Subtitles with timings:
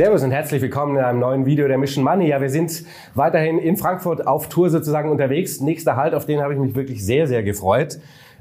[0.00, 2.28] Servus und herzlich willkommen in einem neuen Video der Mission Money.
[2.28, 5.60] Ja, wir sind weiterhin in Frankfurt auf Tour sozusagen unterwegs.
[5.60, 7.98] Nächster Halt, auf den habe ich mich wirklich sehr, sehr gefreut,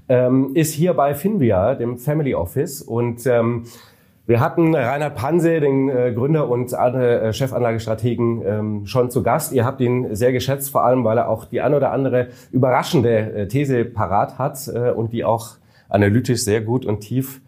[0.07, 2.81] ähm, ist hier bei Finvia, dem Family Office.
[2.81, 3.65] Und ähm,
[4.25, 9.51] wir hatten Reinhard Panse, den äh, Gründer und äh, Chefanlagestrategen, ähm, schon zu Gast.
[9.51, 13.33] Ihr habt ihn sehr geschätzt, vor allem weil er auch die ein oder andere überraschende
[13.33, 15.57] äh, These parat hat äh, und die auch
[15.89, 17.41] analytisch sehr gut und tief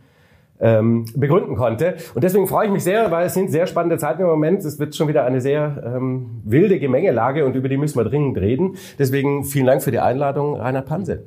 [0.62, 1.96] ähm, begründen konnte.
[2.14, 4.64] Und deswegen freue ich mich sehr, weil es sind sehr spannende Zeiten im Moment.
[4.64, 8.38] Es wird schon wieder eine sehr ähm, wilde Gemengelage und über die müssen wir dringend
[8.38, 8.78] reden.
[9.00, 11.24] Deswegen vielen Dank für die Einladung, Rainer Panse.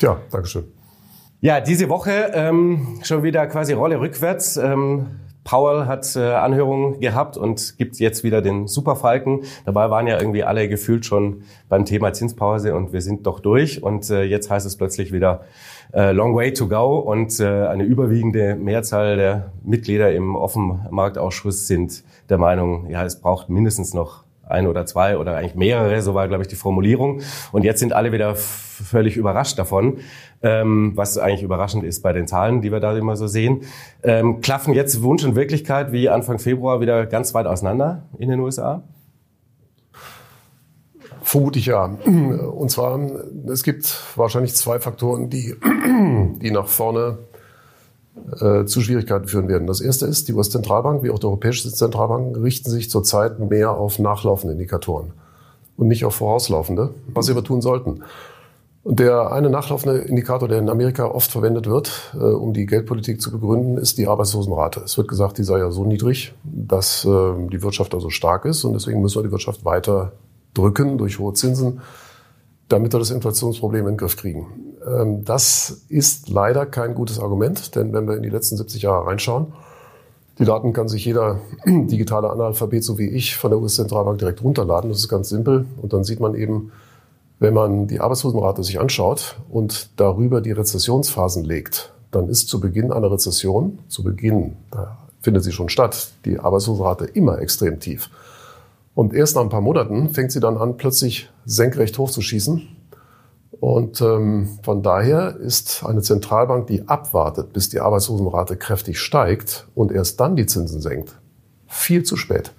[0.00, 0.64] Ja, Dankeschön.
[1.40, 4.56] Ja, diese Woche ähm, schon wieder quasi Rolle rückwärts.
[4.56, 5.06] Ähm,
[5.46, 9.44] Powell hat äh, Anhörungen gehabt und gibt jetzt wieder den Superfalken.
[9.64, 13.82] Dabei waren ja irgendwie alle gefühlt schon beim Thema Zinspause und wir sind doch durch.
[13.82, 15.44] Und äh, jetzt heißt es plötzlich wieder
[15.92, 22.04] äh, long way to go und äh, eine überwiegende Mehrzahl der Mitglieder im Offenmarktausschuss sind
[22.28, 26.28] der Meinung, ja, es braucht mindestens noch ein oder zwei oder eigentlich mehrere, so war,
[26.28, 27.20] glaube ich, die Formulierung.
[27.52, 29.98] Und jetzt sind alle wieder völlig überrascht davon,
[30.42, 33.62] ähm, was eigentlich überraschend ist bei den Zahlen, die wir da immer so sehen.
[34.02, 38.40] Ähm, klaffen jetzt Wunsch und Wirklichkeit wie Anfang Februar wieder ganz weit auseinander in den
[38.40, 38.82] USA?
[41.26, 41.86] Vermutlich ja.
[41.86, 43.00] Und zwar,
[43.48, 45.56] es gibt wahrscheinlich zwei Faktoren, die,
[46.40, 47.18] die nach vorne
[48.40, 49.66] äh, zu Schwierigkeiten führen werden.
[49.66, 53.98] Das erste ist, die US-Zentralbank wie auch die Europäische Zentralbank richten sich zurzeit mehr auf
[53.98, 55.14] nachlaufende Indikatoren
[55.76, 58.04] und nicht auf vorauslaufende, was sie aber tun sollten.
[58.84, 63.20] Und der eine nachlaufende Indikator, der in Amerika oft verwendet wird, äh, um die Geldpolitik
[63.20, 64.82] zu begründen, ist die Arbeitslosenrate.
[64.84, 67.08] Es wird gesagt, die sei ja so niedrig, dass äh,
[67.50, 70.12] die Wirtschaft also stark ist und deswegen müssen wir die Wirtschaft weiter
[70.56, 71.80] drücken durch hohe Zinsen,
[72.68, 74.46] damit wir das Inflationsproblem in den Griff kriegen.
[74.86, 79.06] Ähm, das ist leider kein gutes Argument, denn wenn wir in die letzten 70 Jahre
[79.06, 79.52] reinschauen,
[80.38, 84.90] die Daten kann sich jeder digitale Analphabet, so wie ich, von der US-Zentralbank direkt runterladen.
[84.90, 85.66] Das ist ganz simpel.
[85.80, 86.72] Und dann sieht man eben,
[87.38, 92.92] wenn man die Arbeitslosenrate sich anschaut und darüber die Rezessionsphasen legt, dann ist zu Beginn
[92.92, 98.10] einer Rezession, zu Beginn, da findet sie schon statt, die Arbeitslosenrate immer extrem tief.
[98.96, 102.66] Und erst nach ein paar Monaten fängt sie dann an, plötzlich senkrecht hochzuschießen.
[103.60, 109.92] Und ähm, von daher ist eine Zentralbank, die abwartet, bis die Arbeitslosenrate kräftig steigt und
[109.92, 111.14] erst dann die Zinsen senkt,
[111.66, 112.54] viel zu spät.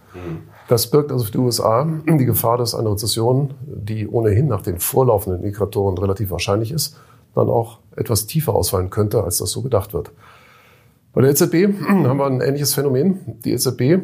[0.67, 4.77] Das birgt also für die USA die Gefahr, dass eine Rezession, die ohnehin nach den
[4.77, 6.97] vorlaufenden Indikatoren relativ wahrscheinlich ist,
[7.33, 10.11] dann auch etwas tiefer ausfallen könnte, als das so gedacht wird.
[11.13, 13.39] Bei der EZB haben wir ein ähnliches Phänomen.
[13.43, 14.03] Die EZB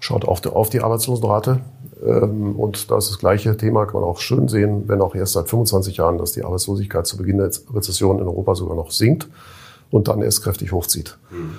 [0.00, 1.60] schaut auf die, auf die Arbeitslosenrate.
[2.04, 5.32] Ähm, und da ist das gleiche Thema, kann man auch schön sehen, wenn auch erst
[5.32, 9.28] seit 25 Jahren, dass die Arbeitslosigkeit zu Beginn der Rezession in Europa sogar noch sinkt
[9.90, 11.18] und dann erst kräftig hochzieht.
[11.30, 11.54] Mhm.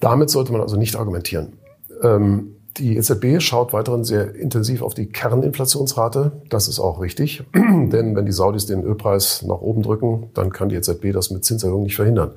[0.00, 1.54] Damit sollte man also nicht argumentieren.
[2.02, 6.32] Ähm, die EZB schaut weiterhin sehr intensiv auf die Kerninflationsrate.
[6.50, 10.68] Das ist auch richtig, denn wenn die Saudis den Ölpreis nach oben drücken, dann kann
[10.68, 12.32] die EZB das mit Zinserhöhungen nicht verhindern.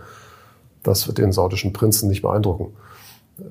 [0.84, 2.74] Das wird den saudischen Prinzen nicht beeindrucken.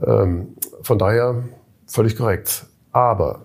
[0.05, 0.49] Ähm,
[0.81, 1.43] von daher
[1.87, 2.67] Völlig korrekt.
[2.93, 3.43] Aber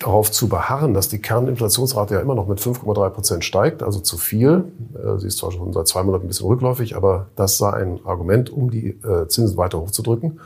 [0.00, 4.16] darauf zu beharren, dass die Kerninflationsrate ja immer noch mit 5,3 Prozent steigt, also zu
[4.16, 4.64] viel.
[4.94, 8.00] Äh, sie ist zwar schon seit zwei Monaten ein bisschen rückläufig, aber das sei ein
[8.04, 10.40] Argument, um die äh, Zinsen weiter hochzudrücken,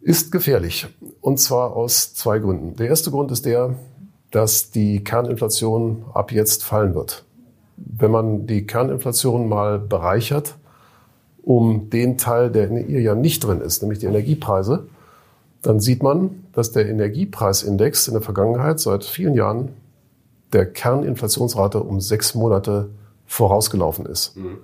[0.00, 0.88] ist gefährlich.
[1.20, 2.74] Und zwar aus zwei Gründen.
[2.76, 3.76] Der erste Grund ist der,
[4.32, 7.24] dass die Kerninflation ab jetzt fallen wird.
[7.76, 10.56] Wenn man die Kerninflation mal bereichert,
[11.42, 14.86] um den Teil, der in ihr ja nicht drin ist, nämlich die Energiepreise,
[15.62, 19.70] dann sieht man, dass der Energiepreisindex in der Vergangenheit seit vielen Jahren
[20.52, 22.90] der Kerninflationsrate um sechs Monate
[23.26, 24.36] vorausgelaufen ist.
[24.36, 24.58] Mhm.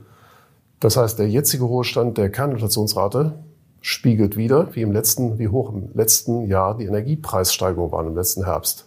[0.81, 3.35] Das heißt, der jetzige hohe Stand der Kerninflationsrate
[3.81, 8.45] spiegelt wieder, wie im letzten, wie hoch im letzten Jahr die Energiepreissteigerungen waren im letzten
[8.45, 8.87] Herbst.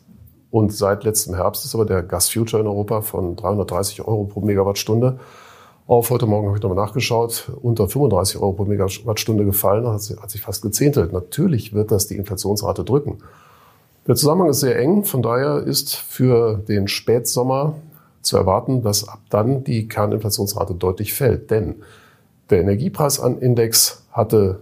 [0.51, 4.41] Und seit letztem Herbst ist aber der Gas Future in Europa von 330 Euro pro
[4.41, 5.19] Megawattstunde
[5.91, 6.09] auf.
[6.09, 10.41] Heute Morgen habe ich nochmal nachgeschaut, unter 35 Euro pro Megawattstunde gefallen, hat, hat sich
[10.41, 11.11] fast gezehntelt.
[11.11, 13.17] Natürlich wird das die Inflationsrate drücken.
[14.07, 17.75] Der Zusammenhang ist sehr eng, von daher ist für den Spätsommer
[18.21, 21.51] zu erwarten, dass ab dann die Kerninflationsrate deutlich fällt.
[21.51, 21.75] Denn
[22.49, 24.59] der Energiepreisindex hatte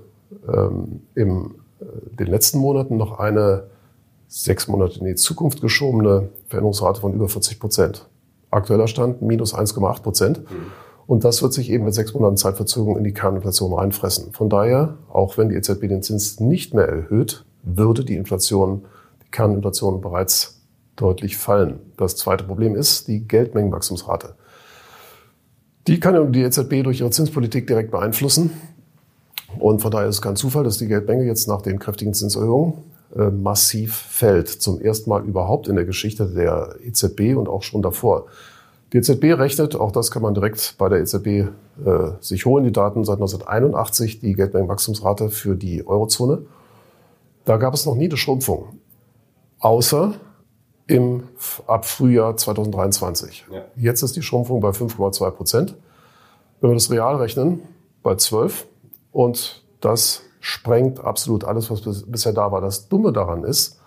[0.51, 3.65] ähm, in äh, den letzten Monaten noch eine
[4.27, 8.07] sechs Monate in die Zukunft geschobene Veränderungsrate von über 40 Prozent.
[8.49, 10.39] Aktueller Stand minus 1,8 Prozent.
[10.39, 10.88] Mhm.
[11.09, 14.31] Und das wird sich eben mit sechs Monaten Zeitverzögerung in die Kerninflation reinfressen.
[14.31, 18.85] Von daher, auch wenn die EZB den Zins nicht mehr erhöht, würde die Inflation,
[19.25, 20.61] die Kerninflation bereits
[20.95, 21.79] deutlich fallen.
[21.97, 24.35] Das zweite Problem ist die Geldmengenwachstumsrate.
[25.87, 28.51] Die kann die EZB durch ihre Zinspolitik direkt beeinflussen.
[29.57, 32.83] Und von daher ist es kein Zufall, dass die Geldmenge jetzt nach den kräftigen Zinserhöhungen
[33.15, 34.47] äh, massiv fällt.
[34.47, 38.27] Zum ersten Mal überhaupt in der Geschichte der EZB und auch schon davor.
[38.91, 41.49] Die EZB rechnet, auch das kann man direkt bei der EZB äh,
[42.21, 46.43] sich holen, die Daten seit 1981, die Geldmengenwachstumsrate für die Eurozone.
[47.45, 48.79] Da gab es noch nie eine Schrumpfung.
[49.59, 50.13] Außer
[50.87, 51.23] im,
[51.67, 53.45] ab Frühjahr 2023.
[53.51, 53.61] Ja.
[53.75, 55.75] Jetzt ist die Schrumpfung bei 5,2 Prozent.
[56.59, 57.61] Wenn wir das real rechnen,
[58.01, 58.65] bei 12.
[59.11, 62.61] Und das sprengt absolut alles, was bisher da war.
[62.61, 63.79] Das Dumme daran ist,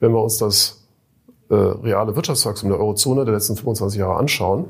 [0.00, 0.77] wenn wir uns das
[1.50, 4.66] äh, reale Wirtschaftswachstum der Eurozone der letzten 25 Jahre anschauen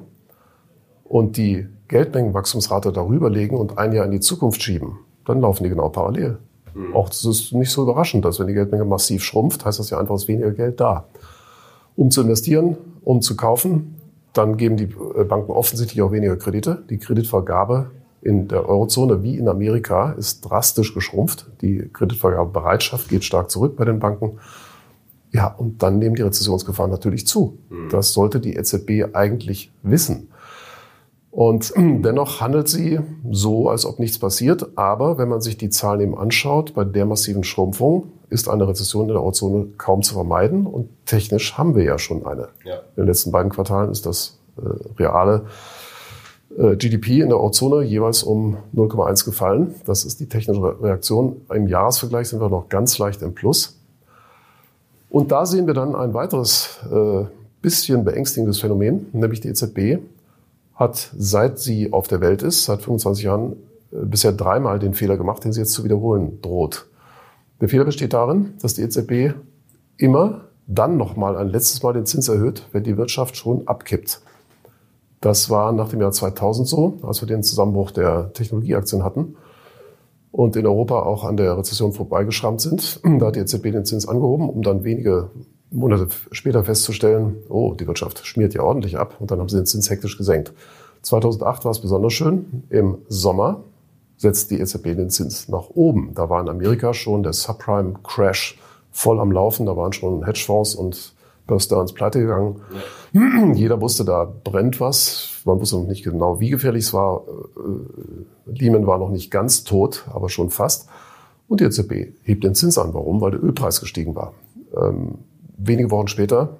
[1.05, 5.71] und die Geldmengenwachstumsrate darüber legen und ein Jahr in die Zukunft schieben, dann laufen die
[5.71, 6.39] genau parallel.
[6.75, 6.95] Mhm.
[6.95, 9.99] Auch das ist nicht so überraschend, dass wenn die Geldmenge massiv schrumpft, heißt das ja
[9.99, 11.07] einfach, es ist weniger Geld da.
[11.97, 13.97] Um zu investieren, um zu kaufen,
[14.33, 16.85] dann geben die äh, Banken offensichtlich auch weniger Kredite.
[16.91, 17.91] Die Kreditvergabe
[18.21, 21.47] in der Eurozone wie in Amerika ist drastisch geschrumpft.
[21.61, 24.39] Die Kreditvergabebereitschaft geht stark zurück bei den Banken.
[25.31, 27.59] Ja, und dann nehmen die Rezessionsgefahren natürlich zu.
[27.69, 27.91] Mhm.
[27.91, 30.29] Das sollte die EZB eigentlich wissen.
[31.31, 34.67] Und dennoch handelt sie so, als ob nichts passiert.
[34.77, 39.03] Aber wenn man sich die Zahlen eben anschaut, bei der massiven Schrumpfung ist eine Rezession
[39.03, 40.67] in der Eurozone kaum zu vermeiden.
[40.67, 42.49] Und technisch haben wir ja schon eine.
[42.65, 42.77] Ja.
[42.97, 45.47] In den letzten beiden Quartalen ist das äh, reale
[46.57, 49.75] äh, GDP in der Eurozone jeweils um 0,1 gefallen.
[49.87, 51.43] Das ist die technische Reaktion.
[51.55, 53.78] Im Jahresvergleich sind wir noch ganz leicht im Plus.
[55.11, 57.25] Und da sehen wir dann ein weiteres äh,
[57.63, 60.03] bisschen beängstigendes Phänomen, nämlich die EZB
[60.75, 63.53] hat, seit sie auf der Welt ist, seit 25 Jahren,
[63.91, 66.87] äh, bisher dreimal den Fehler gemacht, den sie jetzt zu wiederholen droht.
[67.61, 69.35] Der Fehler besteht darin, dass die EZB
[69.97, 74.21] immer dann nochmal ein letztes Mal den Zins erhöht, wenn die Wirtschaft schon abkippt.
[75.21, 79.35] Das war nach dem Jahr 2000 so, als wir den Zusammenbruch der Technologieaktien hatten
[80.33, 83.01] und in Europa auch an der Rezession vorbeigeschrammt sind.
[83.19, 85.31] Da hat die EZB den Zins angehoben, um dann wenige
[85.71, 89.67] Monate später festzustellen, oh, die Wirtschaft schmiert ja ordentlich ab und dann haben sie den
[89.67, 90.53] Zins hektisch gesenkt.
[91.03, 92.65] 2008 war es besonders schön.
[92.71, 93.65] Im Sommer
[94.17, 96.13] setzt die EZB den Zins nach oben.
[96.15, 98.59] Da war in Amerika schon der Subprime-Crash
[98.91, 99.67] voll am Laufen.
[99.67, 101.15] Da waren schon Hedgefonds und
[101.49, 102.61] Bear Stearns pleite gegangen.
[103.13, 103.53] Ja.
[103.55, 105.41] Jeder wusste, da brennt was.
[105.45, 107.23] Man wusste noch nicht genau, wie gefährlich es war.
[108.47, 110.89] Äh, Lehman war noch nicht ganz tot, aber schon fast.
[111.49, 112.95] Und die EZB hebt den Zins an.
[112.95, 113.21] Warum?
[113.21, 114.35] Weil der Ölpreis gestiegen war.
[114.77, 115.17] Ähm,
[115.57, 116.59] wenige Wochen später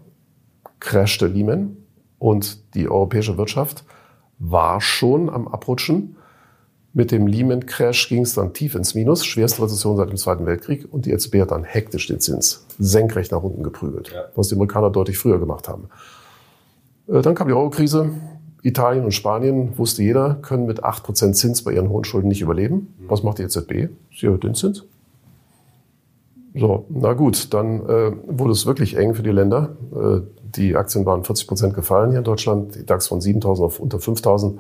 [0.81, 1.77] crashte Lehman
[2.19, 3.85] und die europäische Wirtschaft
[4.39, 6.17] war schon am Abrutschen.
[6.95, 10.89] Mit dem Lehman-Crash ging es dann tief ins Minus, schwerste Rezession seit dem Zweiten Weltkrieg
[10.91, 14.25] und die EZB hat dann hektisch den Zins senkrecht nach unten geprügelt, ja.
[14.35, 15.89] was die Amerikaner deutlich früher gemacht haben.
[17.09, 18.11] Äh, dann kam die Euro-Krise.
[18.63, 22.95] Italien und Spanien, wusste jeder, können mit 8% Zins bei ihren hohen Schulden nicht überleben.
[22.99, 23.05] Mhm.
[23.11, 23.89] Was macht die EZB?
[24.13, 24.85] Sie erhöht den Zins.
[26.55, 29.77] So, na gut, dann äh, wurde es wirklich eng für die Länder.
[29.95, 30.21] Äh,
[30.57, 33.99] die Aktien waren 40 Prozent gefallen hier in Deutschland, die DAX von 7.000 auf unter
[33.99, 34.59] 5.000.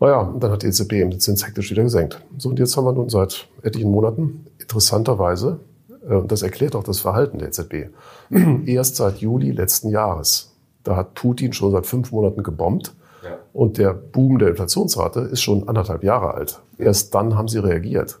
[0.00, 2.20] Naja, und dann hat die EZB eben den Zins hektisch wieder gesenkt.
[2.38, 5.60] So, und jetzt haben wir nun seit etlichen Monaten interessanterweise,
[6.08, 7.90] äh, und das erklärt auch das Verhalten der EZB,
[8.66, 10.52] erst seit Juli letzten Jahres.
[10.82, 12.94] Da hat Putin schon seit fünf Monaten gebombt.
[13.24, 13.38] Ja.
[13.54, 16.60] Und der Boom der Inflationsrate ist schon anderthalb Jahre alt.
[16.76, 18.20] Erst dann haben sie reagiert.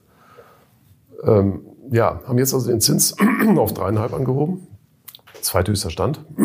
[1.22, 3.14] Ähm, ja, haben jetzt also den Zins
[3.56, 4.66] auf dreieinhalb angehoben.
[5.42, 6.24] Zweithöchster Stand.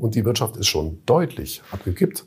[0.00, 2.26] Und die Wirtschaft ist schon deutlich abgekippt.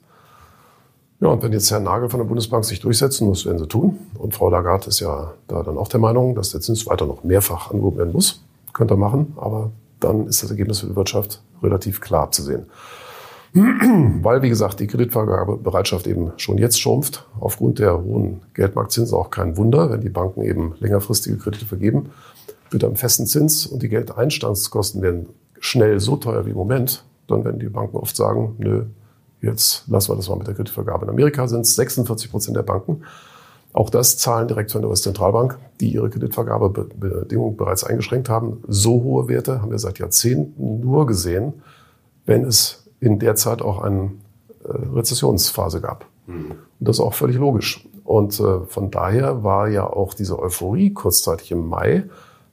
[1.24, 3.98] Ja, und wenn jetzt Herr Nagel von der Bundesbank sich durchsetzen, das werden sie tun.
[4.18, 7.24] Und Frau Lagarde ist ja da dann auch der Meinung, dass der Zins weiter noch
[7.24, 8.44] mehrfach angehoben werden muss.
[8.74, 12.65] Könnte er machen, aber dann ist das Ergebnis für die Wirtschaft relativ klar zu sehen.
[13.53, 17.25] Weil, wie gesagt, die Kreditvergabebereitschaft eben schon jetzt schrumpft.
[17.39, 22.10] Aufgrund der hohen Geldmarktzinsen auch kein Wunder, wenn die Banken eben längerfristige Kredite vergeben,
[22.70, 25.30] wird am festen Zins und die Geldeinstandskosten werden
[25.62, 28.88] schnell so teuer wie im Moment, dann werden die Banken oft sagen, nö,
[29.44, 31.06] jetzt lassen wir das mal mit der Kreditvergabe.
[31.06, 33.04] In Amerika sind es 46 Prozent der Banken.
[33.74, 38.64] Auch das zahlen direkt von der US-Zentralbank, die ihre Kreditvergabebedingungen bereits eingeschränkt haben.
[38.68, 41.62] So hohe Werte haben wir seit Jahrzehnten nur gesehen,
[42.26, 44.12] wenn es in der Zeit auch eine
[44.64, 46.06] äh, Rezessionsphase gab.
[46.28, 46.52] Mhm.
[46.52, 47.88] Und das ist auch völlig logisch.
[48.04, 52.04] Und äh, von daher war ja auch diese Euphorie kurzzeitig im Mai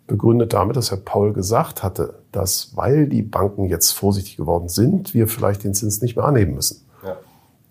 [0.07, 5.15] begründet damit, dass Herr Paul gesagt hatte, dass weil die Banken jetzt vorsichtig geworden sind,
[5.15, 6.87] wir vielleicht den Zins nicht mehr anheben müssen.
[7.05, 7.17] Ja.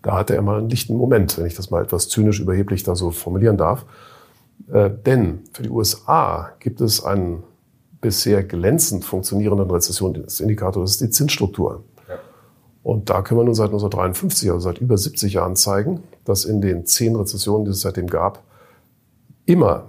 [0.02, 2.94] Da hatte er mal einen lichten Moment, wenn ich das mal etwas zynisch überheblich da
[2.94, 3.86] so formulieren darf.
[4.72, 7.42] Äh, denn für die USA gibt es einen
[8.00, 11.84] bisher glänzend funktionierenden Rezessionsindikator, das ist die Zinsstruktur.
[12.82, 16.60] Und da können wir nun seit 1953, also seit über 70 Jahren zeigen, dass in
[16.60, 18.42] den zehn Rezessionen, die es seitdem gab,
[19.44, 19.86] immer,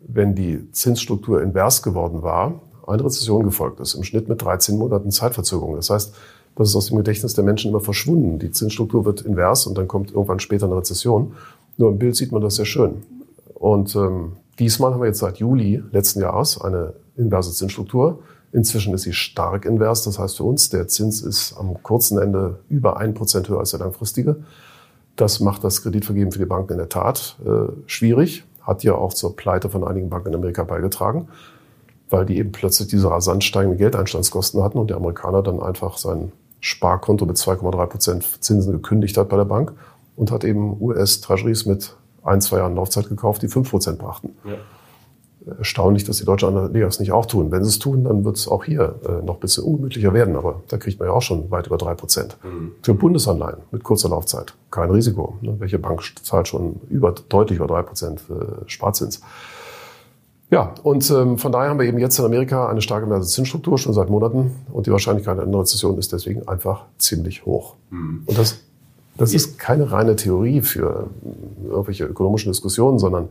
[0.00, 5.10] wenn die Zinsstruktur invers geworden war, eine Rezession gefolgt ist, im Schnitt mit 13 Monaten
[5.10, 5.76] Zeitverzögerung.
[5.76, 6.14] Das heißt,
[6.56, 8.38] das ist aus dem Gedächtnis der Menschen immer verschwunden.
[8.38, 11.34] Die Zinsstruktur wird invers und dann kommt irgendwann später eine Rezession.
[11.76, 13.02] Nur im Bild sieht man das sehr schön.
[13.54, 18.20] Und ähm, diesmal haben wir jetzt seit Juli letzten Jahres eine inverse Zinsstruktur.
[18.52, 20.02] Inzwischen ist sie stark invers.
[20.02, 23.70] Das heißt für uns, der Zins ist am kurzen Ende über ein Prozent höher als
[23.70, 24.36] der langfristige.
[25.16, 28.44] Das macht das Kreditvergeben für die Banken in der Tat äh, schwierig.
[28.62, 31.28] Hat ja auch zur Pleite von einigen Banken in Amerika beigetragen,
[32.10, 36.32] weil die eben plötzlich diese rasant steigenden Geldeinstandskosten hatten und der Amerikaner dann einfach sein
[36.60, 39.72] Sparkonto mit 2,3 Prozent Zinsen gekündigt hat bei der Bank
[40.16, 44.36] und hat eben US-Treasuries mit ein, zwei Jahren Laufzeit gekauft, die 5 Prozent brachten.
[44.44, 44.56] Ja
[45.58, 47.50] erstaunlich, dass die deutschen Anleger es nicht auch tun.
[47.50, 50.36] Wenn sie es tun, dann wird es auch hier äh, noch ein bisschen ungemütlicher werden.
[50.36, 52.36] Aber da kriegt man ja auch schon weit über drei Prozent.
[52.42, 52.72] Mhm.
[52.82, 55.38] Für Bundesanleihen mit kurzer Laufzeit kein Risiko.
[55.40, 55.56] Ne?
[55.58, 59.20] Welche Bank zahlt schon über, deutlich über drei Prozent äh, Sparzins?
[60.50, 63.92] Ja, und ähm, von daher haben wir eben jetzt in Amerika eine starke Zinsstruktur schon
[63.92, 67.76] seit Monaten und die Wahrscheinlichkeit einer Rezession ist deswegen einfach ziemlich hoch.
[67.90, 68.24] Mhm.
[68.26, 68.58] Und das,
[69.16, 71.08] das ist keine reine Theorie für
[71.68, 73.28] irgendwelche ökonomischen Diskussionen, sondern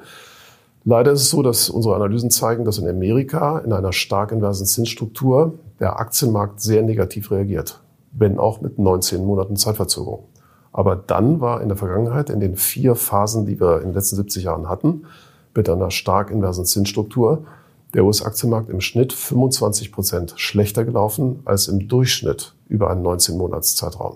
[0.86, 4.66] Leider ist es so, dass unsere Analysen zeigen, dass in Amerika in einer stark inversen
[4.66, 10.24] Zinsstruktur der Aktienmarkt sehr negativ reagiert, wenn auch mit 19 Monaten Zeitverzögerung.
[10.72, 14.16] Aber dann war in der Vergangenheit, in den vier Phasen, die wir in den letzten
[14.16, 15.04] 70 Jahren hatten,
[15.60, 17.44] mit einer stark inversen Zinsstruktur,
[17.94, 24.16] der US-Aktienmarkt im Schnitt 25 Prozent schlechter gelaufen als im Durchschnitt über einen 19-Monats-Zeitraum.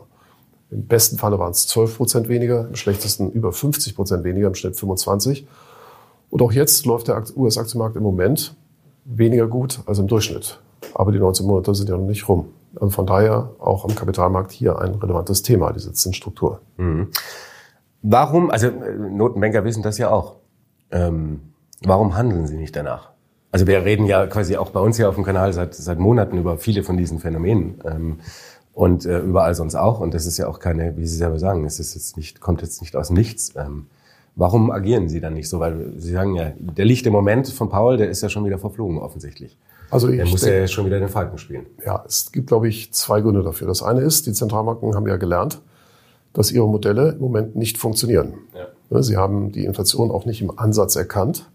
[0.71, 4.55] Im besten Falle waren es 12 Prozent weniger, im schlechtesten über 50 Prozent weniger, im
[4.55, 5.45] Schnitt 25.
[6.29, 8.55] Und auch jetzt läuft der US-Aktienmarkt im Moment
[9.03, 10.61] weniger gut als im Durchschnitt.
[10.93, 12.53] Aber die 19 Monate sind ja noch nicht rum.
[12.75, 16.61] Also von daher auch am Kapitalmarkt hier ein relevantes Thema, diese Zinsstruktur.
[16.77, 17.09] Mhm.
[18.01, 20.35] Warum, also äh, Notenbanker wissen das ja auch.
[20.93, 21.41] Ähm,
[21.81, 23.09] warum handeln sie nicht danach?
[23.51, 26.37] Also wir reden ja quasi auch bei uns hier auf dem Kanal seit, seit Monaten
[26.37, 27.81] über viele von diesen Phänomenen.
[27.83, 28.19] Ähm,
[28.73, 29.99] und äh, überall sonst auch.
[29.99, 32.61] Und das ist ja auch keine, wie Sie selber sagen, es ist jetzt nicht, kommt
[32.61, 33.53] jetzt nicht aus nichts.
[33.55, 33.87] Ähm,
[34.35, 35.59] Warum agieren Sie dann nicht so?
[35.59, 38.97] Weil Sie sagen ja, der lichte Moment von Paul, der ist ja schon wieder verflogen
[38.97, 39.57] offensichtlich.
[39.91, 41.67] Also ich der muss denke, ja schon wieder den Falken spielen.
[41.85, 43.67] Ja, es gibt, glaube ich, zwei Gründe dafür.
[43.67, 45.61] Das eine ist, die Zentralbanken haben ja gelernt,
[46.33, 48.33] dass ihre Modelle im Moment nicht funktionieren.
[48.55, 48.67] Ja.
[49.01, 51.49] Sie haben die Inflation auch nicht im Ansatz erkannt.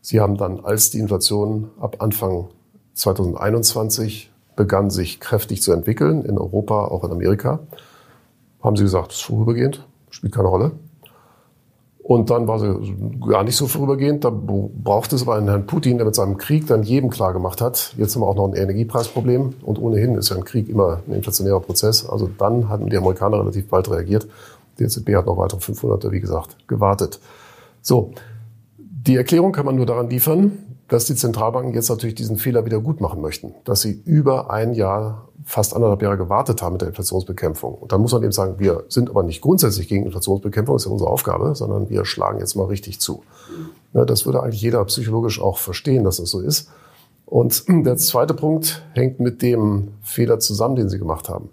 [0.00, 2.48] Sie haben dann, als die Inflation ab Anfang
[2.94, 7.60] 2021 begann, sich kräftig zu entwickeln, in Europa, auch in Amerika,
[8.62, 10.72] haben sie gesagt, es ist vorübergehend, spielt keine Rolle.
[12.02, 12.94] Und dann war sie
[13.26, 14.24] gar nicht so vorübergehend.
[14.24, 17.60] Da brauchte es aber einen Herrn Putin, der mit seinem Krieg dann jedem klar gemacht
[17.60, 19.54] hat, jetzt haben wir auch noch ein Energiepreisproblem.
[19.62, 22.08] Und ohnehin ist ja ein Krieg immer ein inflationärer Prozess.
[22.08, 24.26] Also dann hatten die Amerikaner relativ bald reagiert.
[24.78, 27.20] Die EZB hat noch weitere 500, wie gesagt, gewartet.
[27.80, 28.12] So.
[28.78, 30.52] Die Erklärung kann man nur daran liefern,
[30.86, 33.54] dass die Zentralbanken jetzt natürlich diesen Fehler wieder gut machen möchten.
[33.64, 37.74] Dass sie über ein Jahr fast anderthalb Jahre gewartet haben mit der Inflationsbekämpfung.
[37.74, 40.86] Und dann muss man eben sagen, wir sind aber nicht grundsätzlich gegen Inflationsbekämpfung, das ist
[40.86, 43.24] ja unsere Aufgabe, sondern wir schlagen jetzt mal richtig zu.
[43.92, 46.70] Ja, das würde eigentlich jeder psychologisch auch verstehen, dass das so ist.
[47.26, 51.48] Und der zweite Punkt hängt mit dem Fehler zusammen, den Sie gemacht haben.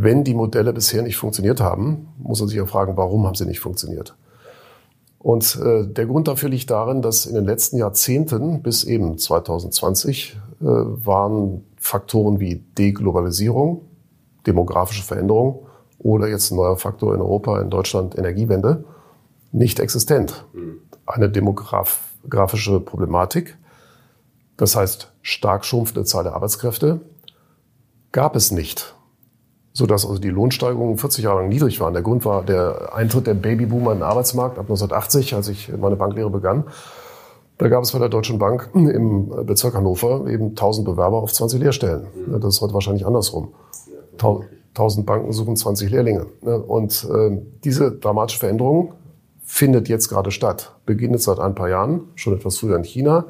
[0.00, 3.46] Wenn die Modelle bisher nicht funktioniert haben, muss man sich ja fragen, warum haben sie
[3.46, 4.14] nicht funktioniert?
[5.18, 10.36] Und äh, der Grund dafür liegt darin, dass in den letzten Jahrzehnten bis eben 2020
[10.60, 13.86] äh, waren Faktoren wie Deglobalisierung,
[14.46, 15.66] demografische Veränderung
[15.98, 18.84] oder jetzt ein neuer Faktor in Europa, in Deutschland Energiewende
[19.50, 20.46] nicht existent.
[21.06, 23.58] Eine demografische Problematik,
[24.56, 27.00] das heißt stark schrumpfende Zahl der Arbeitskräfte,
[28.12, 28.94] gab es nicht
[29.78, 31.92] sodass also die Lohnsteigerungen 40 Jahre lang niedrig waren.
[31.92, 35.94] Der Grund war der Eintritt der Babyboomer in den Arbeitsmarkt ab 1980, als ich meine
[35.94, 36.64] Banklehre begann.
[37.58, 41.60] Da gab es bei der Deutschen Bank im Bezirk Hannover eben 1000 Bewerber auf 20
[41.60, 42.08] Lehrstellen.
[42.40, 43.54] Das ist heute wahrscheinlich andersrum.
[44.20, 46.26] 1000 Banken suchen 20 Lehrlinge.
[46.42, 48.94] Und äh, diese dramatische Veränderung
[49.44, 50.74] findet jetzt gerade statt.
[50.86, 53.26] Beginnt seit ein paar Jahren, schon etwas früher in China,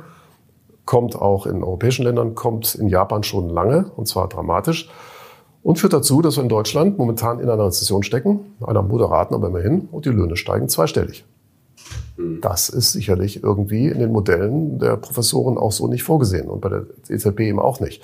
[0.87, 4.89] kommt auch in europäischen Ländern, kommt in Japan schon lange, und zwar dramatisch.
[5.69, 9.49] Und führt dazu, dass wir in Deutschland momentan in einer Rezession stecken, einer moderaten, aber
[9.49, 11.27] immerhin, und die Löhne steigen zweistellig.
[12.17, 12.41] Hm.
[12.41, 16.71] Das ist sicherlich irgendwie in den Modellen der Professoren auch so nicht vorgesehen und bei
[16.71, 18.03] der EZB eben auch nicht.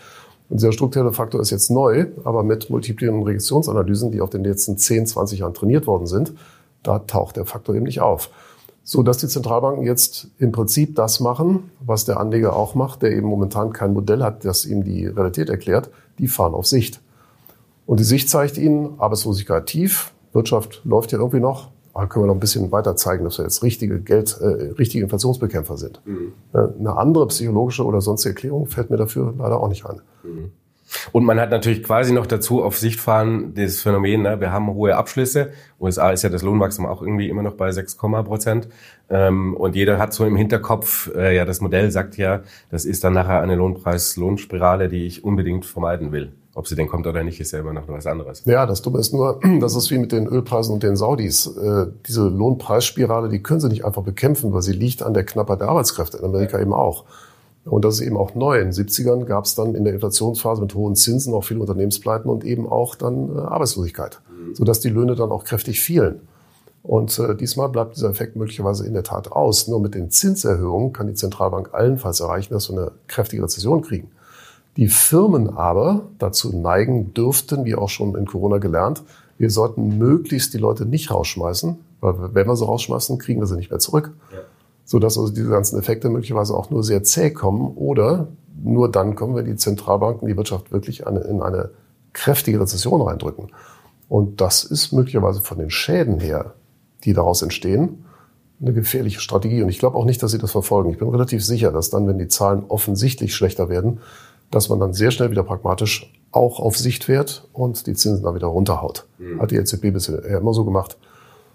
[0.51, 4.77] Und dieser strukturelle Faktor ist jetzt neu, aber mit multiplen Regressionsanalysen, die auf den letzten
[4.77, 6.35] 10, 20 Jahren trainiert worden sind,
[6.83, 8.29] da taucht der Faktor eben nicht auf.
[8.83, 13.13] So dass die Zentralbanken jetzt im Prinzip das machen, was der Anleger auch macht, der
[13.13, 17.01] eben momentan kein Modell hat, das ihm die Realität erklärt, die fahren auf Sicht.
[17.87, 22.27] Und die Sicht zeigt Ihnen, Arbeitslosigkeit tief, Wirtschaft läuft ja irgendwie noch, aber können wir
[22.27, 26.01] noch ein bisschen weiter zeigen, dass wir jetzt richtige Geld, äh, richtige Inflationsbekämpfer sind.
[26.05, 26.33] Mhm.
[26.53, 30.01] Eine andere psychologische oder sonstige Erklärung fällt mir dafür leider auch nicht ein.
[30.25, 30.51] Mhm.
[31.13, 34.41] Und man hat natürlich quasi noch dazu auf Sicht fahren das Phänomen, ne?
[34.41, 35.53] wir haben hohe Abschlüsse.
[35.81, 38.69] USA ist ja das Lohnwachstum auch irgendwie immer noch bei 6, Prozent.
[39.11, 43.05] Ähm, und jeder hat so im Hinterkopf, äh, ja, das Modell sagt ja, das ist
[43.05, 46.33] dann nachher eine Lohnpreis-Lohnspirale, die ich unbedingt vermeiden will.
[46.57, 48.45] Ob sie denn kommt oder nicht, ist ja immer noch was anderes.
[48.45, 51.47] Ja, das Dumme ist nur, das ist wie mit den Ölpreisen und den Saudis.
[51.47, 55.61] Äh, diese Lohnpreisspirale, die können sie nicht einfach bekämpfen, weil sie liegt an der Knappheit
[55.61, 57.05] der Arbeitskräfte, in Amerika eben auch.
[57.65, 58.61] Und das ist eben auch neu.
[58.61, 62.31] In den 70ern gab es dann in der Inflationsphase mit hohen Zinsen auch viele Unternehmenspleiten
[62.31, 64.55] und eben auch dann äh, Arbeitslosigkeit, mhm.
[64.55, 66.21] sodass die Löhne dann auch kräftig fielen.
[66.85, 69.67] Und äh, diesmal bleibt dieser Effekt möglicherweise in der Tat aus.
[69.67, 74.11] Nur mit den Zinserhöhungen kann die Zentralbank allenfalls erreichen, dass wir eine kräftige Rezession kriegen.
[74.77, 79.03] Die Firmen aber dazu neigen dürften, wie auch schon in Corona gelernt,
[79.39, 83.57] wir sollten möglichst die Leute nicht rausschmeißen, weil wenn wir sie rausschmeißen, kriegen wir sie
[83.57, 84.13] nicht mehr zurück.
[84.33, 84.39] Ja
[84.85, 88.29] sodass also diese ganzen Effekte möglicherweise auch nur sehr zäh kommen oder
[88.63, 91.71] nur dann kommen, wenn die Zentralbanken die Wirtschaft wirklich in eine
[92.13, 93.51] kräftige Rezession reindrücken.
[94.09, 96.55] Und das ist möglicherweise von den Schäden her,
[97.05, 98.05] die daraus entstehen,
[98.61, 99.63] eine gefährliche Strategie.
[99.63, 100.91] Und ich glaube auch nicht, dass sie das verfolgen.
[100.91, 104.01] Ich bin relativ sicher, dass dann, wenn die Zahlen offensichtlich schlechter werden,
[104.51, 108.35] dass man dann sehr schnell wieder pragmatisch auch auf Sicht fährt und die Zinsen dann
[108.35, 109.07] wieder runterhaut.
[109.19, 109.41] Mhm.
[109.41, 110.97] Hat die EZB bisher immer so gemacht.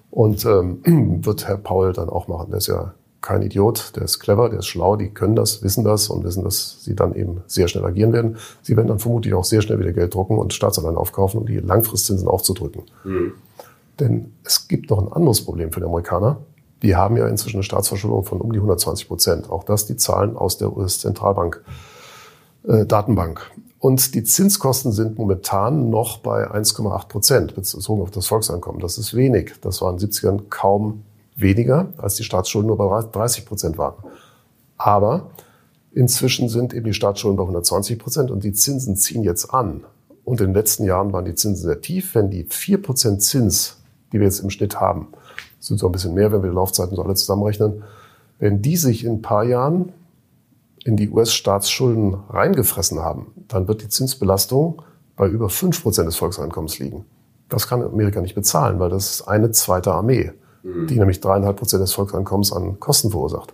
[0.09, 0.79] Und ähm,
[1.23, 2.49] wird Herr Paul dann auch machen.
[2.49, 5.83] Der ist ja kein Idiot, der ist clever, der ist schlau, die können das, wissen
[5.83, 8.37] das und wissen, dass sie dann eben sehr schnell agieren werden.
[8.61, 11.57] Sie werden dann vermutlich auch sehr schnell wieder Geld drucken und Staatsanleihen aufkaufen, um die
[11.57, 12.83] Langfristzinsen aufzudrücken.
[13.03, 13.33] Mhm.
[13.99, 16.37] Denn es gibt noch ein anderes Problem für die Amerikaner.
[16.81, 19.49] Die haben ja inzwischen eine Staatsverschuldung von um die 120 Prozent.
[19.49, 21.61] Auch das die Zahlen aus der US-Zentralbank
[22.67, 23.51] äh, Datenbank.
[23.79, 28.81] Und die Zinskosten sind momentan noch bei 1,8 Prozent bezogen auf das Volkseinkommen.
[28.81, 29.53] Das ist wenig.
[29.61, 31.03] Das war in den 70ern kaum
[31.37, 33.95] weniger, als die Staatsschulden nur bei 30 Prozent waren.
[34.77, 35.29] Aber
[35.93, 39.85] inzwischen sind eben die Staatsschulden bei 120 Prozent und die Zinsen ziehen jetzt an.
[40.25, 42.15] Und in den letzten Jahren waren die Zinsen sehr tief.
[42.15, 43.77] Wenn die 4 Prozent Zins,
[44.11, 45.07] die wir jetzt im Schnitt haben,
[45.61, 47.83] sind so ein bisschen mehr, wenn wir die Laufzeiten so alle zusammenrechnen,
[48.39, 49.93] wenn die sich in ein paar Jahren
[50.85, 54.81] in die US-Staatsschulden reingefressen haben, dann wird die Zinsbelastung
[55.15, 57.05] bei über 5 Prozent des Volkseinkommens liegen.
[57.49, 61.81] Das kann Amerika nicht bezahlen, weil das ist eine zweite Armee die nämlich dreieinhalb Prozent
[61.81, 63.53] des Volkseinkommens an Kosten verursacht.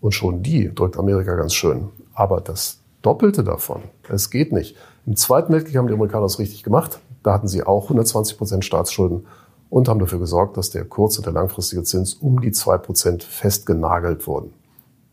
[0.00, 1.88] Und schon die drückt Amerika ganz schön.
[2.14, 4.76] Aber das Doppelte davon, es geht nicht.
[5.06, 7.00] Im Zweiten Weltkrieg haben die Amerikaner das richtig gemacht.
[7.22, 9.26] Da hatten sie auch 120 Prozent Staatsschulden
[9.70, 13.22] und haben dafür gesorgt, dass der kurz- und der langfristige Zins um die zwei Prozent
[13.22, 14.52] festgenagelt wurden.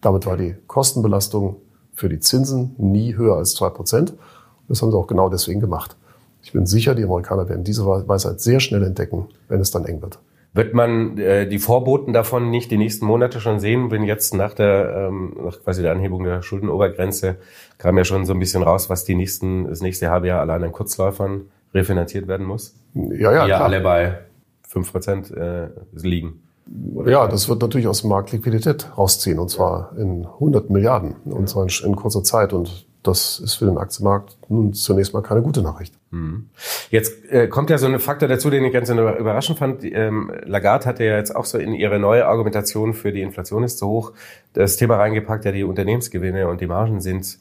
[0.01, 1.58] Damit war die Kostenbelastung
[1.93, 4.13] für die Zinsen nie höher als zwei Prozent.
[4.67, 5.95] Das haben sie auch genau deswegen gemacht.
[6.43, 10.01] Ich bin sicher, die Amerikaner werden diese Weisheit sehr schnell entdecken, wenn es dann eng
[10.01, 10.19] wird.
[10.53, 14.53] Wird man äh, die Vorboten davon nicht die nächsten Monate schon sehen, wenn jetzt nach
[14.53, 17.36] der ähm, nach quasi der Anhebung der Schuldenobergrenze
[17.77, 20.63] kam ja schon so ein bisschen raus, was die nächsten das nächste halbe Jahr allein
[20.63, 22.73] an Kurzläufern refinanziert werden muss?
[22.93, 24.19] Ja, ja, die ja alle bei
[24.65, 26.41] fünf Prozent äh, liegen.
[27.06, 31.47] Ja, das wird natürlich aus dem Markt Liquidität rausziehen und zwar in 100 Milliarden und
[31.47, 35.43] zwar in, in kurzer Zeit und das ist für den Aktienmarkt nun zunächst mal keine
[35.43, 35.93] gute Nachricht.
[36.10, 36.49] Mhm.
[36.89, 39.84] Jetzt äh, kommt ja so ein Faktor dazu, den ich ganz überraschend fand.
[39.84, 43.78] Ähm, Lagarde hatte ja jetzt auch so in ihre neue Argumentation für die Inflation ist
[43.78, 44.13] zu hoch
[44.54, 47.38] das Thema reingepackt, ja die Unternehmensgewinne und die Margen sind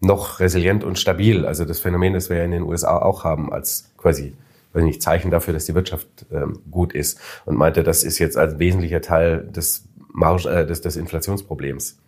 [0.00, 1.44] noch resilient und stabil.
[1.44, 4.34] Also das Phänomen, das wir ja in den USA auch haben, als quasi
[4.72, 8.36] weiß nicht, Zeichen dafür, dass die Wirtschaft ähm, gut ist und meinte, das ist jetzt
[8.36, 11.98] als wesentlicher Teil des, Marge, äh, des, des Inflationsproblems.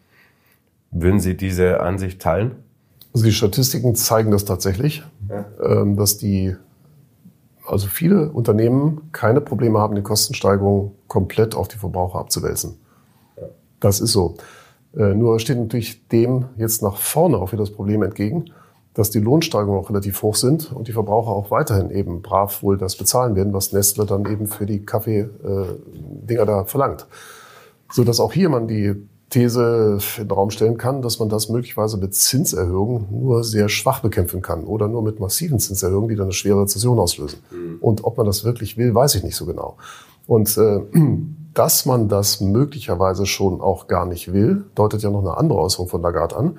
[0.91, 2.57] Würden Sie diese Ansicht teilen?
[3.13, 5.45] Also die Statistiken zeigen das tatsächlich, ja.
[5.63, 6.57] Ähm, dass die,
[7.67, 12.79] also viele Unternehmen keine Probleme haben, die Kostensteigerung komplett auf die Verbraucher abzuwälzen.
[13.37, 13.45] Ja.
[13.81, 14.37] Das ist so.
[14.97, 18.47] Äh, nur steht natürlich dem jetzt nach vorne auch wieder das Problem entgegen,
[18.95, 22.77] dass die Lohnsteigerungen auch relativ hoch sind und die Verbraucher auch weiterhin eben brav wohl
[22.77, 27.07] das bezahlen werden, was Nestle dann eben für die Kaffee-Dinger äh, da verlangt.
[27.91, 28.95] So dass auch hier man die
[29.33, 34.01] These in den Raum stellen kann, dass man das möglicherweise mit Zinserhöhungen nur sehr schwach
[34.01, 37.41] bekämpfen kann oder nur mit massiven Zinserhöhungen, die dann eine schwere Rezession auslösen.
[37.51, 37.79] Mhm.
[37.81, 39.77] Und ob man das wirklich will, weiß ich nicht so genau.
[40.27, 40.81] Und äh,
[41.55, 45.89] dass man das möglicherweise schon auch gar nicht will, deutet ja noch eine andere Äußerung
[45.89, 46.59] von Lagarde an.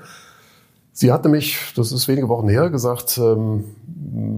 [0.96, 3.66] Sie hat nämlich, das ist wenige Wochen her, gesagt, ähm,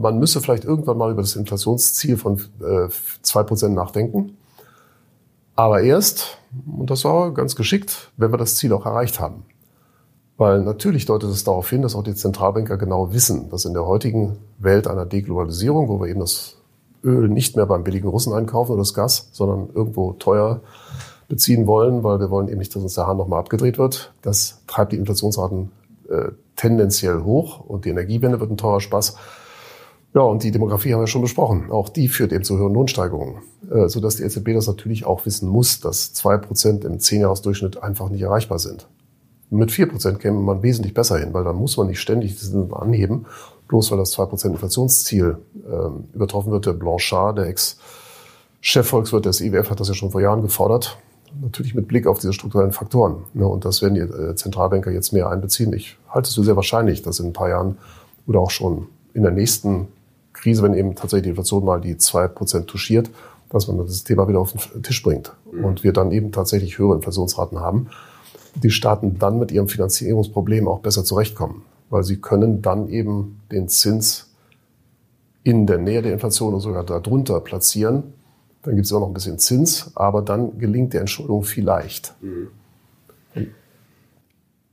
[0.02, 2.88] man müsse vielleicht irgendwann mal über das Inflationsziel von äh,
[3.22, 4.38] zwei Prozent nachdenken.
[5.56, 9.44] Aber erst, und das war ganz geschickt, wenn wir das Ziel auch erreicht haben.
[10.38, 13.86] Weil natürlich deutet es darauf hin, dass auch die Zentralbanker genau wissen, dass in der
[13.86, 16.58] heutigen Welt einer Deglobalisierung, wo wir eben das
[17.04, 20.62] Öl nicht mehr beim billigen Russen einkaufen oder das Gas, sondern irgendwo teuer
[21.28, 24.14] beziehen wollen, weil wir wollen eben nicht, dass uns der Hahn nochmal abgedreht wird.
[24.22, 25.72] Das treibt die Inflationsraten
[26.10, 29.16] äh, tendenziell hoch und die Energiewende wird ein teurer Spaß.
[30.14, 31.70] Ja, und die Demografie haben wir schon besprochen.
[31.70, 35.50] Auch die führt eben zu höheren Lohnsteigerungen, äh, sodass die EZB das natürlich auch wissen
[35.50, 38.88] muss, dass zwei Prozent im Zehnjahresdurchschnitt einfach nicht erreichbar sind.
[39.50, 42.74] Mit vier Prozent käme man wesentlich besser hin, weil dann muss man nicht ständig diesen
[42.74, 43.26] anheben,
[43.68, 45.38] bloß weil das zwei Prozent Inflationsziel
[45.70, 46.66] äh, übertroffen wird.
[46.66, 50.98] Der Blanchard, der Ex-Chefvolkswirt des IWF, hat das ja schon vor Jahren gefordert
[51.42, 53.24] natürlich mit Blick auf diese strukturellen Faktoren.
[53.34, 55.74] Ne, und das werden die äh, Zentralbanker jetzt mehr einbeziehen.
[55.74, 57.78] Ich halte es für sehr wahrscheinlich, dass in ein paar Jahren
[58.28, 59.88] oder auch schon in der nächsten
[60.34, 63.10] Krise, wenn eben tatsächlich die Inflation mal die zwei Prozent touchiert,
[63.50, 65.34] dass man das Thema wieder auf den Tisch bringt.
[65.64, 67.88] Und wir dann eben tatsächlich höhere Inflationsraten haben.
[68.56, 73.70] Die Staaten dann mit ihrem Finanzierungsproblem auch besser zurechtkommen, weil sie können dann eben den
[73.70, 74.32] Zins
[75.44, 78.14] in der Nähe der Inflation und sogar darunter platzieren
[78.66, 82.14] dann gibt es auch noch ein bisschen Zins, aber dann gelingt die Entschuldung vielleicht.
[82.22, 82.50] Mhm.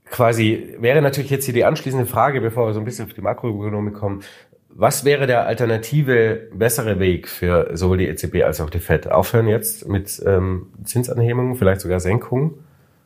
[0.05, 3.21] Quasi wäre natürlich jetzt hier die anschließende Frage, bevor wir so ein bisschen auf die
[3.21, 4.21] Makroökonomik kommen.
[4.69, 9.11] Was wäre der alternative, bessere Weg für sowohl die EZB als auch die FED?
[9.11, 12.51] Aufhören jetzt mit ähm, Zinsanhebungen, vielleicht sogar Senkungen?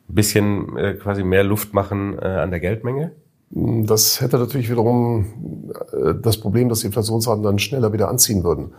[0.09, 3.11] Ein bisschen äh, quasi mehr Luft machen äh, an der Geldmenge?
[3.49, 8.73] Das hätte natürlich wiederum äh, das Problem, dass die Inflationsraten dann schneller wieder anziehen würden.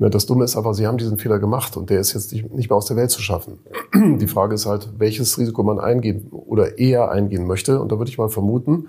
[0.00, 2.76] Das Dumme ist aber, Sie haben diesen Fehler gemacht und der ist jetzt nicht mehr
[2.76, 3.58] aus der Welt zu schaffen.
[3.94, 7.80] Die Frage ist halt, welches Risiko man eingehen oder eher eingehen möchte.
[7.80, 8.88] Und da würde ich mal vermuten,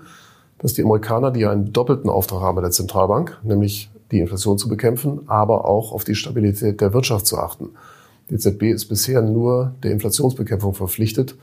[0.58, 4.58] dass die Amerikaner, die ja einen doppelten Auftrag haben bei der Zentralbank, nämlich die Inflation
[4.58, 7.70] zu bekämpfen, aber auch auf die Stabilität der Wirtschaft zu achten.
[8.28, 11.36] Die EZB ist bisher nur der Inflationsbekämpfung verpflichtet.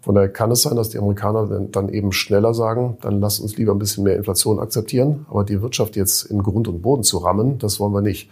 [0.00, 3.58] Von daher kann es sein, dass die Amerikaner dann eben schneller sagen, dann lass uns
[3.58, 7.18] lieber ein bisschen mehr Inflation akzeptieren, aber die Wirtschaft jetzt in Grund und Boden zu
[7.18, 8.30] rammen, das wollen wir nicht.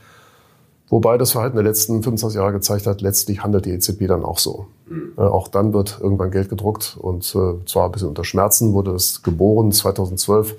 [0.91, 4.39] Wobei das Verhalten der letzten 25 Jahre gezeigt hat, letztlich handelt die EZB dann auch
[4.39, 4.67] so.
[4.89, 5.13] Mhm.
[5.19, 8.93] Äh, auch dann wird irgendwann Geld gedruckt und äh, zwar ein bisschen unter Schmerzen wurde
[8.93, 10.57] es geboren 2012.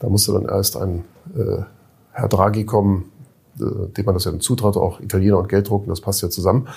[0.00, 1.04] Da musste dann erst ein
[1.36, 1.62] äh,
[2.12, 3.12] Herr Draghi kommen,
[3.60, 6.68] äh, dem man das ja zutraute, auch Italiener und Geld drucken, das passt ja zusammen.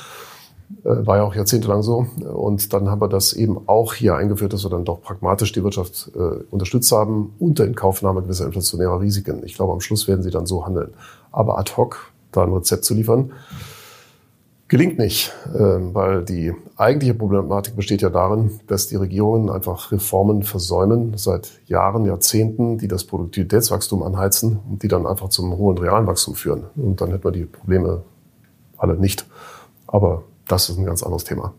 [0.84, 2.06] Äh, war ja auch jahrzehntelang so.
[2.32, 5.64] Und dann haben wir das eben auch hier eingeführt, dass wir dann doch pragmatisch die
[5.64, 9.42] Wirtschaft äh, unterstützt haben, unter Inkaufnahme gewisser inflationärer Risiken.
[9.44, 10.94] Ich glaube, am Schluss werden sie dann so handeln.
[11.32, 13.32] Aber ad hoc da ein Rezept zu liefern.
[14.72, 20.44] Gelingt nicht, ähm, weil die eigentliche Problematik besteht ja darin, dass die Regierungen einfach Reformen
[20.44, 26.08] versäumen seit Jahren, Jahrzehnten, die das Produktivitätswachstum anheizen und die dann einfach zum hohen realen
[26.08, 26.64] Wachstum führen.
[26.78, 28.04] Und dann hätten wir die Probleme
[28.78, 29.26] alle nicht.
[29.88, 31.54] Aber das ist ein ganz anderes Thema.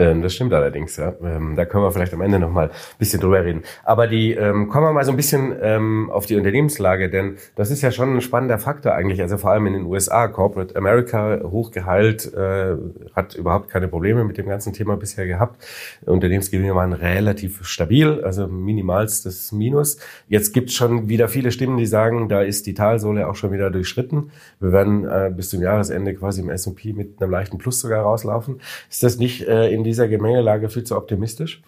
[0.00, 1.12] Ähm, das stimmt allerdings, ja.
[1.22, 3.64] Ähm, da können wir vielleicht am Ende noch mal ein bisschen drüber reden.
[3.84, 7.70] Aber die ähm, kommen wir mal so ein bisschen ähm, auf die Unternehmenslage, denn das
[7.70, 9.20] ist ja schon ein spannender Faktor eigentlich.
[9.20, 12.76] Also vor allem in den USA, Corporate America hochgeheilt, äh,
[13.14, 15.62] hat überhaupt keine Probleme mit dem ganzen Thema bisher gehabt.
[16.06, 19.98] Unternehmensgewinne waren relativ stabil, also minimalstes Minus.
[20.28, 23.52] Jetzt gibt es schon wieder viele Stimmen, die sagen, da ist die Talsohle auch schon
[23.52, 24.30] wieder durchschritten.
[24.60, 28.62] Wir werden äh, bis zum Jahresende quasi im S&P mit einem leichten Plus sogar rauslaufen.
[28.88, 31.62] Ist das nicht äh, in dieser Gemengelage viel zu optimistisch?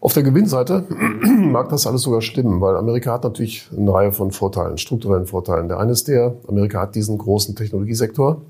[0.00, 0.84] Auf der Gewinnseite
[1.26, 5.68] mag das alles sogar stimmen, weil Amerika hat natürlich eine Reihe von Vorteilen, strukturellen Vorteilen.
[5.68, 8.42] Der eine ist der, Amerika hat diesen großen Technologiesektor.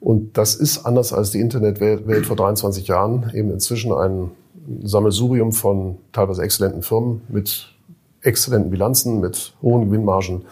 [0.00, 4.30] Und das ist anders als die Internetwelt vor 23 Jahren eben inzwischen ein
[4.82, 7.74] Sammelsurium von teilweise exzellenten Firmen mit
[8.20, 10.42] exzellenten Bilanzen, mit hohen Gewinnmargen,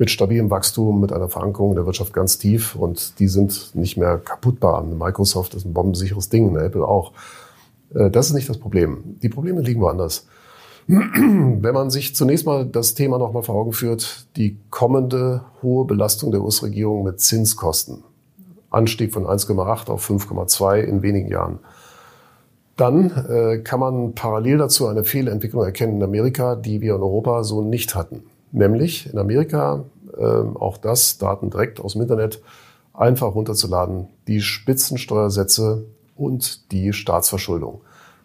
[0.00, 3.98] mit stabilem Wachstum, mit einer Verankerung in der Wirtschaft ganz tief und die sind nicht
[3.98, 4.82] mehr kaputtbar.
[4.82, 7.12] Microsoft ist ein bombensicheres Ding, Apple auch.
[7.94, 9.18] Äh, das ist nicht das Problem.
[9.22, 10.26] Die Probleme liegen woanders.
[10.86, 16.30] Wenn man sich zunächst mal das Thema nochmal vor Augen führt, die kommende hohe Belastung
[16.30, 18.02] der US-Regierung mit Zinskosten.
[18.70, 21.58] Anstieg von 1,8 auf 5,2 in wenigen Jahren.
[22.76, 27.44] Dann äh, kann man parallel dazu eine Fehlentwicklung erkennen in Amerika, die wir in Europa
[27.44, 28.22] so nicht hatten.
[28.52, 29.84] Nämlich in Amerika,
[30.16, 32.42] äh, auch das, Daten direkt aus dem Internet,
[32.92, 35.84] einfach runterzuladen, die Spitzensteuersätze
[36.16, 37.80] und die Staatsverschuldung.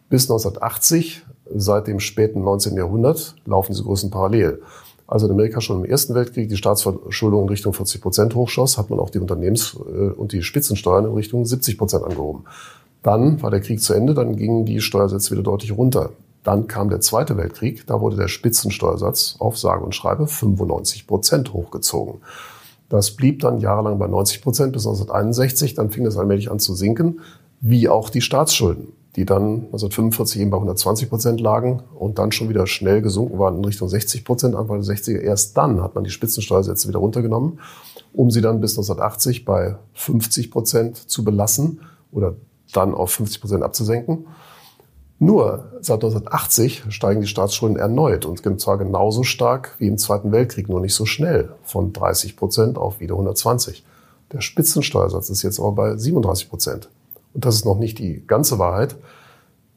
[0.10, 1.24] Bis 1980,
[1.56, 2.76] seit dem späten 19.
[2.76, 4.62] Jahrhundert, laufen diese Größen parallel.
[5.08, 8.90] Also in Amerika schon im Ersten Weltkrieg die Staatsverschuldung in Richtung 40 Prozent hochschoss, hat
[8.90, 12.46] man auch die Unternehmens- äh, und die Spitzensteuern in Richtung 70 Prozent angehoben.
[13.04, 16.10] Dann war der Krieg zu Ende, dann gingen die Steuersätze wieder deutlich runter.
[16.46, 21.54] Dann kam der Zweite Weltkrieg, da wurde der Spitzensteuersatz auf sage und schreibe 95 Prozent
[21.54, 22.22] hochgezogen.
[22.88, 26.76] Das blieb dann jahrelang bei 90 Prozent bis 1961, dann fing es allmählich an zu
[26.76, 27.20] sinken,
[27.62, 28.94] wie auch die Staatsschulden.
[29.16, 33.56] die dann 1945 eben bei 120 Prozent lagen und dann schon wieder schnell gesunken waren
[33.58, 35.20] in Richtung 60 Prozent, Anfang der 60er.
[35.20, 37.60] Erst dann hat man die Spitzensteuersätze wieder runtergenommen,
[38.12, 41.80] um sie dann bis 1980 bei 50 Prozent zu belassen
[42.12, 42.36] oder
[42.74, 44.28] dann auf 50 Prozent abzusenken.
[45.18, 50.68] Nur seit 1980 steigen die Staatsschulden erneut und zwar genauso stark wie im Zweiten Weltkrieg,
[50.68, 53.86] nur nicht so schnell, von 30 Prozent auf wieder 120.
[54.34, 56.90] Der Spitzensteuersatz ist jetzt aber bei 37 Prozent.
[57.34, 58.96] Und das ist noch nicht die ganze Wahrheit.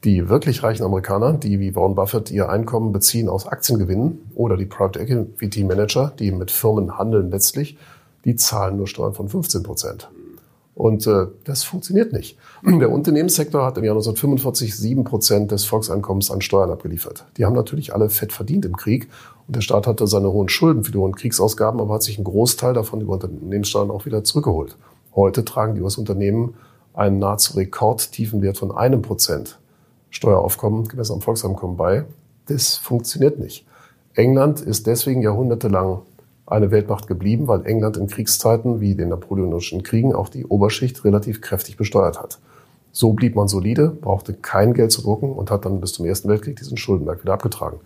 [0.03, 4.65] Die wirklich reichen Amerikaner, die wie Warren Buffett ihr Einkommen beziehen aus Aktiengewinnen oder die
[4.65, 7.77] Private Equity Manager, die mit Firmen handeln letztlich,
[8.23, 10.09] die zahlen nur Steuern von 15 Prozent.
[10.79, 12.37] Und äh, das funktioniert nicht.
[12.63, 17.25] Der Unternehmenssektor hat im Jahr 1945 sieben Prozent des Volkseinkommens an Steuern abgeliefert.
[17.35, 19.09] Die haben natürlich alle fett verdient im Krieg.
[19.45, 22.23] Und der Staat hatte seine hohen Schulden für die hohen Kriegsausgaben, aber hat sich einen
[22.23, 24.77] Großteil davon über Unternehmenssteuern auch wieder zurückgeholt.
[25.13, 26.53] Heute tragen die US-Unternehmen
[26.93, 29.59] einen nahezu rekordtiefen Wert von einem Prozent
[30.11, 32.05] Steueraufkommen gemessen am Volkseinkommen bei.
[32.45, 33.65] Das funktioniert nicht.
[34.13, 36.03] England ist deswegen jahrhundertelang
[36.49, 41.41] eine Weltmacht geblieben, weil England in Kriegszeiten wie den Napoleonischen Kriegen auch die Oberschicht relativ
[41.41, 42.39] kräftig besteuert hat.
[42.91, 46.27] So blieb man solide, brauchte kein Geld zu drucken und hat dann bis zum Ersten
[46.27, 47.79] Weltkrieg diesen Schuldenberg wieder abgetragen.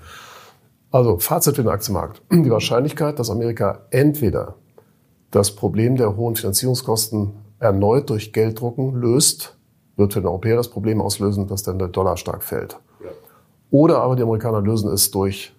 [0.91, 2.21] Also Fazit für den Aktienmarkt.
[2.31, 4.55] Die Wahrscheinlichkeit, dass Amerika entweder
[5.31, 9.57] das Problem der hohen Finanzierungskosten erneut durch Gelddrucken löst,
[9.95, 12.77] wird für den Europäer das Problem auslösen, dass dann der Dollar stark fällt.
[13.71, 15.53] Oder aber die Amerikaner lösen es durch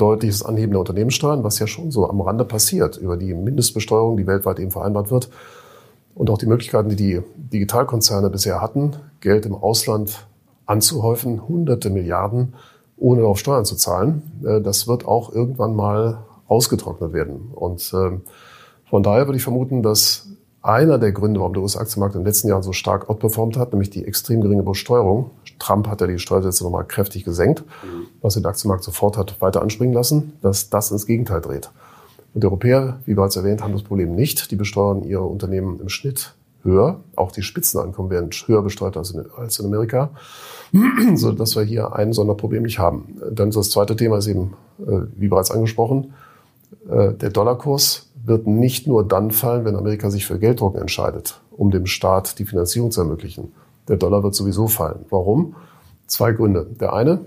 [0.00, 4.26] deutliches Anheben der Unternehmenssteuern, was ja schon so am Rande passiert, über die Mindestbesteuerung, die
[4.26, 5.28] weltweit eben vereinbart wird.
[6.14, 10.26] Und auch die Möglichkeiten, die die Digitalkonzerne bisher hatten, Geld im Ausland
[10.66, 12.54] anzuhäufen, hunderte Milliarden,
[12.96, 17.50] ohne auf Steuern zu zahlen, äh, das wird auch irgendwann mal ausgetrocknet werden.
[17.54, 18.22] Und ähm,
[18.88, 20.29] von daher würde ich vermuten, dass
[20.62, 23.90] einer der Gründe, warum der US-Aktienmarkt in den letzten Jahren so stark outperformt hat, nämlich
[23.90, 25.30] die extrem geringe Besteuerung.
[25.58, 28.06] Trump hat ja die Steuersätze nochmal kräftig gesenkt, mhm.
[28.20, 31.70] was den Aktienmarkt sofort hat weiter anspringen lassen, dass das ins Gegenteil dreht.
[32.34, 34.50] Und die Europäer, wie bereits erwähnt, haben das Problem nicht.
[34.50, 37.00] Die besteuern ihre Unternehmen im Schnitt höher.
[37.16, 40.10] Auch die Spitzeneinkommen werden höher besteuert als in, als in Amerika,
[41.14, 43.16] so dass wir hier ein Sonderproblem nicht haben.
[43.32, 46.12] Dann das zweite Thema ist eben, äh, wie bereits angesprochen,
[46.88, 51.70] äh, der Dollarkurs wird nicht nur dann fallen, wenn Amerika sich für Gelddrucken entscheidet, um
[51.70, 53.52] dem Staat die Finanzierung zu ermöglichen.
[53.88, 55.04] Der Dollar wird sowieso fallen.
[55.10, 55.56] Warum?
[56.06, 56.66] Zwei Gründe.
[56.78, 57.20] Der eine,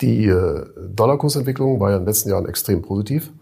[0.00, 3.32] die äh, Dollarkursentwicklung war ja in den letzten Jahren extrem positiv.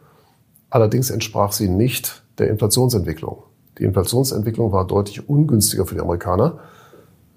[0.71, 3.43] Allerdings entsprach sie nicht der Inflationsentwicklung.
[3.79, 6.59] Die Inflationsentwicklung war deutlich ungünstiger für die Amerikaner.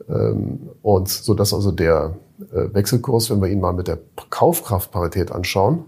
[0.10, 2.16] Ähm, und so dass also der
[2.52, 4.00] äh, Wechselkurs, wenn wir ihn mal mit der
[4.30, 5.86] Kaufkraftparität anschauen,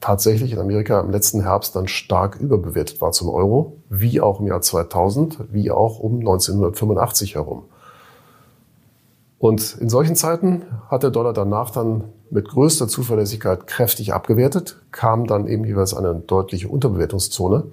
[0.00, 4.46] tatsächlich in Amerika im letzten Herbst dann stark überbewertet war zum Euro, wie auch im
[4.46, 7.64] Jahr 2000, wie auch um 1985 herum.
[9.38, 15.26] Und in solchen Zeiten hat der Dollar danach dann mit größter Zuverlässigkeit kräftig abgewertet, kam
[15.26, 17.64] dann eben jeweils eine deutliche Unterbewertungszone.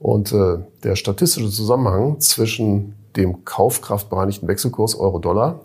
[0.00, 5.60] Und äh, der statistische Zusammenhang zwischen dem kaufkraftbereinigten Wechselkurs Euro-Dollar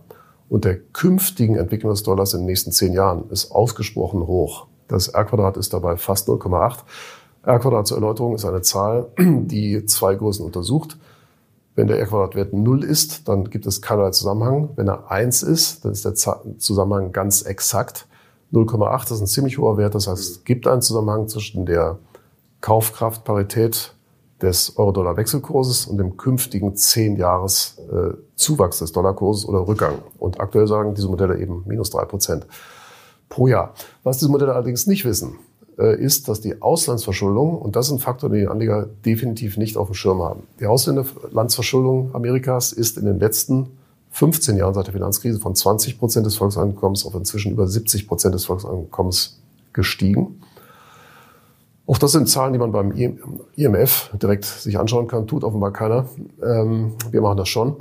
[0.49, 4.67] und der künftigen Entwicklung des Dollars in den nächsten zehn Jahren ist ausgesprochen hoch.
[4.87, 6.79] Das R-Quadrat ist dabei fast 0,8.
[7.43, 10.97] R-Quadrat zur Erläuterung ist eine Zahl, die zwei Größen untersucht.
[11.75, 14.69] Wenn der R-Quadrat-Wert 0 ist, dann gibt es keinerlei Zusammenhang.
[14.75, 18.07] Wenn er 1 ist, dann ist der Zusammenhang ganz exakt.
[18.51, 19.93] 0,8 ist ein ziemlich hoher Wert.
[19.93, 21.99] Das heißt, es gibt einen Zusammenhang zwischen der
[22.61, 23.93] Kaufkraftparität
[24.41, 29.99] des Euro-Dollar-Wechselkurses und dem künftigen 10 Jahres äh, Zuwachs des Dollarkurses oder Rückgang.
[30.19, 32.45] Und aktuell sagen diese Modelle eben minus drei Prozent
[33.29, 33.73] pro Jahr.
[34.03, 35.35] Was diese Modelle allerdings nicht wissen,
[35.77, 39.77] äh, ist, dass die Auslandsverschuldung, und das ist ein Faktor, den die Anleger definitiv nicht
[39.77, 40.43] auf dem Schirm haben.
[40.59, 43.67] Die Auslandsverschuldung Amerikas ist in den letzten
[44.11, 48.33] 15 Jahren seit der Finanzkrise von 20 Prozent des Volkseinkommens auf inzwischen über 70 Prozent
[48.33, 49.39] des Volkseinkommens
[49.73, 50.41] gestiegen.
[51.85, 52.91] Auch das sind Zahlen, die man beim
[53.55, 55.27] IMF direkt sich anschauen kann.
[55.27, 56.05] Tut offenbar keiner.
[56.43, 57.75] Ähm, wir machen das schon.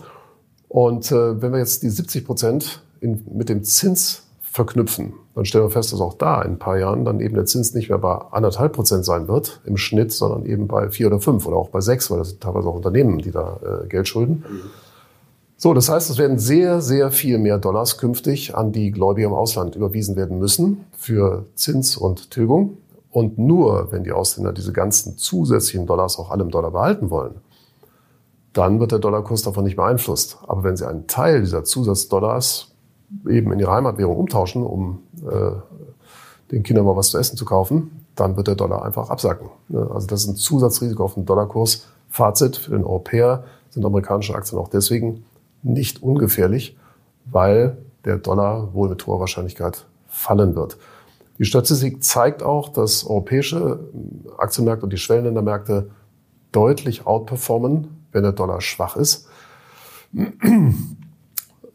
[0.69, 4.26] Und äh, wenn wir jetzt die 70 Prozent mit dem Zins
[4.57, 7.45] verknüpfen, dann stellen wir fest, dass auch da in ein paar Jahren dann eben der
[7.45, 11.21] Zins nicht mehr bei anderthalb Prozent sein wird im Schnitt, sondern eben bei vier oder
[11.21, 14.09] fünf oder auch bei sechs, weil das sind teilweise auch Unternehmen, die da äh, Geld
[14.09, 14.45] schulden.
[15.59, 19.35] So, das heißt, es werden sehr, sehr viel mehr Dollars künftig an die Gläubiger im
[19.35, 22.79] Ausland überwiesen werden müssen für Zins und Tilgung.
[23.11, 27.37] Und nur, wenn die Ausländer diese ganzen zusätzlichen Dollars auch alle im Dollar behalten wollen,
[28.53, 30.39] dann wird der Dollarkurs davon nicht beeinflusst.
[30.47, 32.76] Aber wenn sie einen Teil dieser Zusatzdollars
[33.29, 35.53] eben in ihre Heimatwährung umtauschen, um äh,
[36.51, 39.49] den Kindern mal was zu essen zu kaufen, dann wird der Dollar einfach absacken.
[39.73, 41.87] Also das ist ein Zusatzrisiko auf den Dollarkurs.
[42.09, 45.25] Fazit für den Europäer sind amerikanische Aktien auch deswegen
[45.63, 46.77] nicht ungefährlich,
[47.27, 50.79] weil der Dollar wohl mit hoher Wahrscheinlichkeit fallen wird.
[51.39, 53.81] Die Statistik zeigt auch, dass europäische
[54.39, 55.91] Aktienmärkte und die Schwellenländermärkte
[56.53, 59.29] deutlich outperformen, wenn der Dollar schwach ist.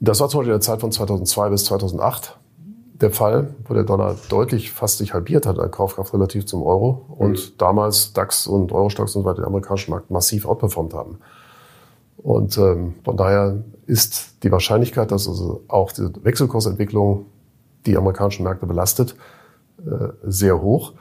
[0.02, 2.40] Das war zum Beispiel in der Zeit von 2002 bis 2008
[3.02, 7.06] der Fall, wo der Dollar deutlich fast sich halbiert hat, an Kaufkraft relativ zum Euro
[7.18, 7.58] und mhm.
[7.58, 11.20] damals DAX und Eurostox und so weiter den amerikanischen Markt massiv outperformt haben.
[12.18, 17.26] Und ähm, von daher ist die Wahrscheinlichkeit, dass also auch die Wechselkursentwicklung
[17.86, 19.16] die amerikanischen Märkte belastet,
[19.80, 20.94] äh, sehr hoch.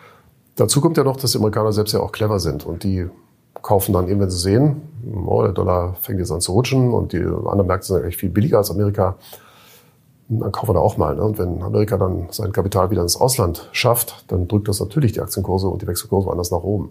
[0.57, 3.09] Dazu kommt ja noch, dass die Amerikaner selbst ja auch clever sind und die
[3.63, 4.83] kaufen dann eben, wenn sie sehen,
[5.27, 8.31] oh, der Dollar fängt jetzt an zu rutschen und die anderen Märkte sind eigentlich viel
[8.31, 9.17] billiger als Amerika,
[10.29, 11.17] dann kaufen wir da auch mal.
[11.17, 11.23] Ne?
[11.23, 15.21] Und wenn Amerika dann sein Kapital wieder ins Ausland schafft, dann drückt das natürlich die
[15.21, 16.91] Aktienkurse und die Wechselkurse woanders nach oben.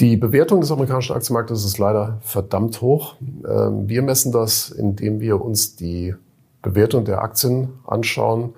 [0.00, 3.14] Die Bewertung des amerikanischen Aktienmarktes ist leider verdammt hoch.
[3.48, 6.14] Ähm, wir messen das, indem wir uns die
[6.62, 8.54] Bewertung der Aktien anschauen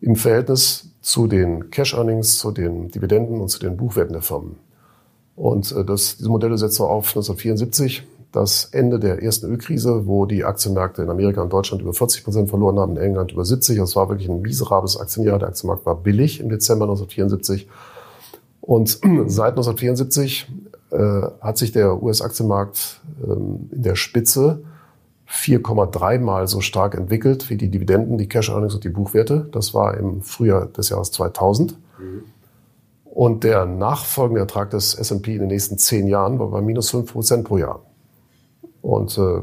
[0.00, 4.56] im Verhältnis zu den Cash Earnings, zu den Dividenden und zu den Buchwerten der Firmen.
[5.36, 10.44] Und äh, das, diese Modelle wir auf 1974, das Ende der ersten Ölkrise, wo die
[10.44, 13.78] Aktienmärkte in Amerika und Deutschland über 40 Prozent verloren haben, in England über 70.
[13.78, 15.38] Das war wirklich ein miserables Aktienjahr.
[15.38, 17.68] Der Aktienmarkt war billig im Dezember 1974.
[18.60, 18.90] Und
[19.26, 20.48] seit 1974
[20.90, 20.98] äh,
[21.40, 24.64] hat sich der US-Aktienmarkt ähm, in der Spitze
[25.28, 29.48] 4,3 mal so stark entwickelt wie die Dividenden, die Cash Earnings und die Buchwerte.
[29.52, 31.78] Das war im Frühjahr des Jahres 2000.
[31.98, 32.24] Mhm.
[33.14, 37.12] Und der nachfolgende Ertrag des S&P in den nächsten zehn Jahren war bei minus fünf
[37.12, 37.80] Prozent pro Jahr.
[38.82, 39.40] Und äh,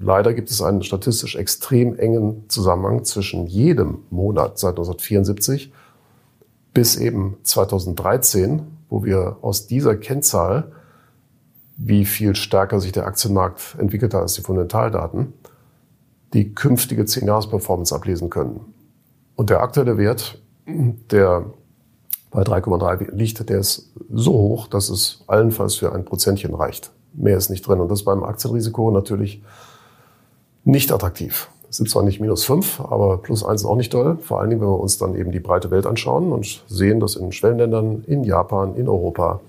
[0.00, 5.70] leider gibt es einen statistisch extrem engen Zusammenhang zwischen jedem Monat seit 1974
[6.72, 10.72] bis eben 2013, wo wir aus dieser Kennzahl,
[11.76, 15.34] wie viel stärker sich der Aktienmarkt entwickelt hat als die Fundamentaldaten,
[16.32, 18.60] die künftige 10-Jahres-Performance ablesen können.
[19.36, 21.44] Und der aktuelle Wert, der
[22.30, 26.92] bei 3,3 liegt, der ist so hoch, dass es allenfalls für ein Prozentchen reicht.
[27.12, 27.80] Mehr ist nicht drin.
[27.80, 29.42] Und das ist beim Aktienrisiko natürlich
[30.64, 31.48] nicht attraktiv.
[31.68, 34.18] Es sind zwar nicht minus fünf, aber plus eins ist auch nicht toll.
[34.20, 37.16] Vor allen Dingen, wenn wir uns dann eben die breite Welt anschauen und sehen, dass
[37.16, 39.40] in Schwellenländern, in Japan, in Europa,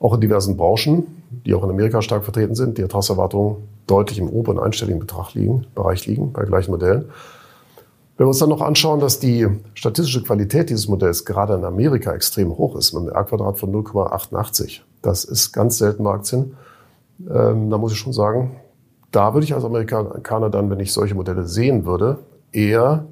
[0.00, 4.28] auch in diversen Branchen, die auch in Amerika stark vertreten sind, die Ertragserwartungen deutlich im
[4.28, 7.06] oberen einstelligen Betrag liegen, Bereich liegen, bei gleichen Modellen.
[8.18, 12.12] Wenn wir uns dann noch anschauen, dass die statistische Qualität dieses Modells gerade in Amerika
[12.12, 16.56] extrem hoch ist, mit einem R-Quadrat von 0,88, das ist ganz selten bei Aktien,
[17.30, 18.56] ähm, da muss ich schon sagen,
[19.12, 22.18] da würde ich als Amerikaner dann, wenn ich solche Modelle sehen würde,
[22.50, 23.06] eher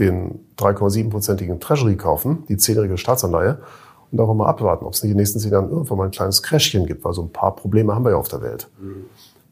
[0.00, 3.58] den 3,7-prozentigen Treasury kaufen, die zehnjährige Staatsanleihe,
[4.10, 6.10] und einfach mal abwarten, ob es nicht in den nächsten zehn Jahren irgendwann mal ein
[6.10, 8.68] kleines Crashchen gibt, weil so ein paar Probleme haben wir ja auf der Welt.
[8.80, 9.04] Mhm.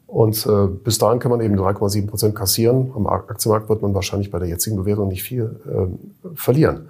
[0.07, 2.91] Und äh, bis dahin kann man eben 3,7 Prozent kassieren.
[2.95, 6.89] Am Aktienmarkt wird man wahrscheinlich bei der jetzigen Bewertung nicht viel äh, verlieren.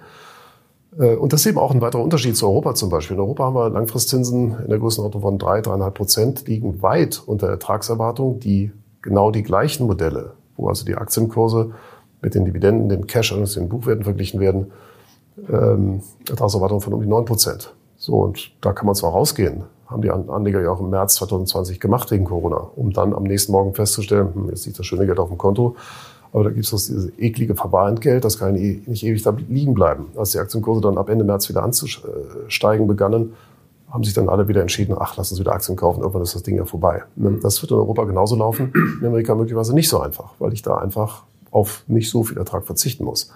[0.98, 3.16] Äh, und das ist eben auch ein weiterer Unterschied zu Europa zum Beispiel.
[3.16, 7.48] In Europa haben wir Langfristzinsen in der Größenordnung von 3, 3,5 Prozent, liegen weit unter
[7.48, 8.70] Ertragserwartung, die
[9.02, 11.72] genau die gleichen Modelle, wo also die Aktienkurse
[12.22, 14.72] mit den Dividenden, den Cash und den Buchwerten verglichen werden,
[15.50, 17.74] ähm, Ertragserwartung von um die 9 Prozent.
[17.96, 21.80] So, und da kann man zwar rausgehen, haben die Anleger ja auch im März 2020
[21.80, 25.18] gemacht wegen Corona, um dann am nächsten Morgen festzustellen, hm, jetzt liegt das schöne Geld
[25.18, 25.76] auf dem Konto,
[26.32, 30.06] aber da gibt es dieses eklige Verwahrentgelt, das kann nicht ewig da liegen bleiben.
[30.16, 33.34] Als die Aktienkurse dann ab Ende März wieder anzusteigen begannen,
[33.90, 36.42] haben sich dann alle wieder entschieden, ach, lass uns wieder Aktien kaufen, irgendwann ist das
[36.42, 37.02] Ding ja vorbei.
[37.16, 40.60] Ne, das wird in Europa genauso laufen, in Amerika möglicherweise nicht so einfach, weil ich
[40.60, 43.32] da einfach auf nicht so viel Ertrag verzichten muss.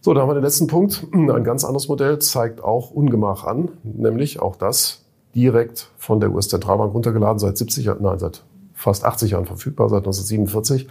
[0.00, 1.06] So, da haben wir den letzten Punkt.
[1.12, 5.03] Ein ganz anderes Modell zeigt auch Ungemach an, nämlich auch das
[5.34, 8.42] direkt von der US-Zentralbank runtergeladen, seit 70 Jahren, nein, seit
[8.74, 10.88] fast 80 Jahren verfügbar, seit 1947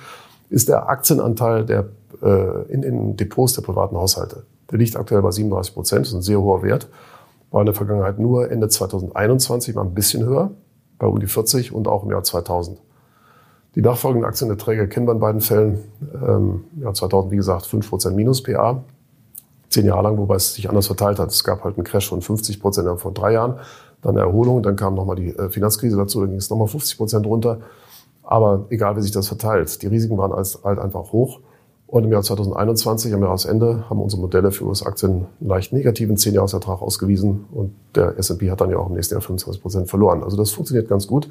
[0.49, 1.89] ist der Aktienanteil der,
[2.21, 4.43] äh, in den Depots der privaten Haushalte.
[4.71, 6.89] Der liegt aktuell bei 37 Prozent, ist ein sehr hoher Wert.
[7.51, 10.51] War in der Vergangenheit nur Ende 2021 mal ein bisschen höher,
[10.99, 12.79] bei um die 40 und auch im Jahr 2000.
[13.75, 15.79] Die nachfolgenden Aktien der Träger kennen wir in beiden Fällen.
[16.13, 18.83] Ähm, ja, 2000, wie gesagt, 5 Prozent minus PA.
[19.69, 21.29] Zehn Jahre lang, wobei es sich anders verteilt hat.
[21.29, 23.55] Es gab halt einen Crash von 50 Prozent vor drei Jahren,
[24.03, 26.97] dann eine Erholung, dann kam nochmal die äh, Finanzkrise dazu, dann ging es nochmal 50
[26.97, 27.59] Prozent runter.
[28.21, 31.39] Aber egal, wie sich das verteilt, die Risiken waren halt einfach hoch.
[31.87, 36.81] Und im Jahr 2021, am Jahresende, haben unsere Modelle für US-Aktien einen leicht negativen 10-Jahres-Ertrag
[36.81, 37.45] ausgewiesen.
[37.51, 40.23] Und der S&P hat dann ja auch im nächsten Jahr 25 Prozent verloren.
[40.23, 41.29] Also das funktioniert ganz gut.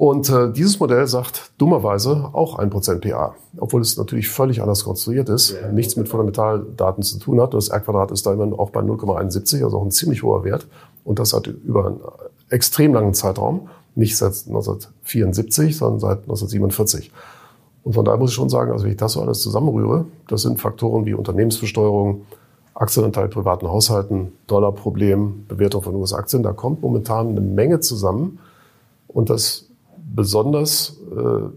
[0.00, 5.28] Und äh, dieses Modell sagt dummerweise auch 1% PA, obwohl es natürlich völlig anders konstruiert
[5.28, 5.70] ist, ja.
[5.70, 7.52] nichts mit Fundamentaldaten zu tun hat.
[7.52, 10.66] Das R-Quadrat ist da immer auch bei 0,71, also auch ein ziemlich hoher Wert.
[11.10, 12.00] Und das hat über einen
[12.50, 17.10] extrem langen Zeitraum nicht seit 1974, sondern seit 1947.
[17.82, 20.42] Und von daher muss ich schon sagen, also wenn ich das so alles zusammenrühre, das
[20.42, 22.26] sind Faktoren wie Unternehmensbesteuerung,
[22.74, 26.44] Aktienanteil privaten Haushalten, Dollarproblem, Bewertung von US-Aktien.
[26.44, 28.38] Da kommt momentan eine Menge zusammen.
[29.08, 29.66] Und das
[30.14, 31.48] besonders äh,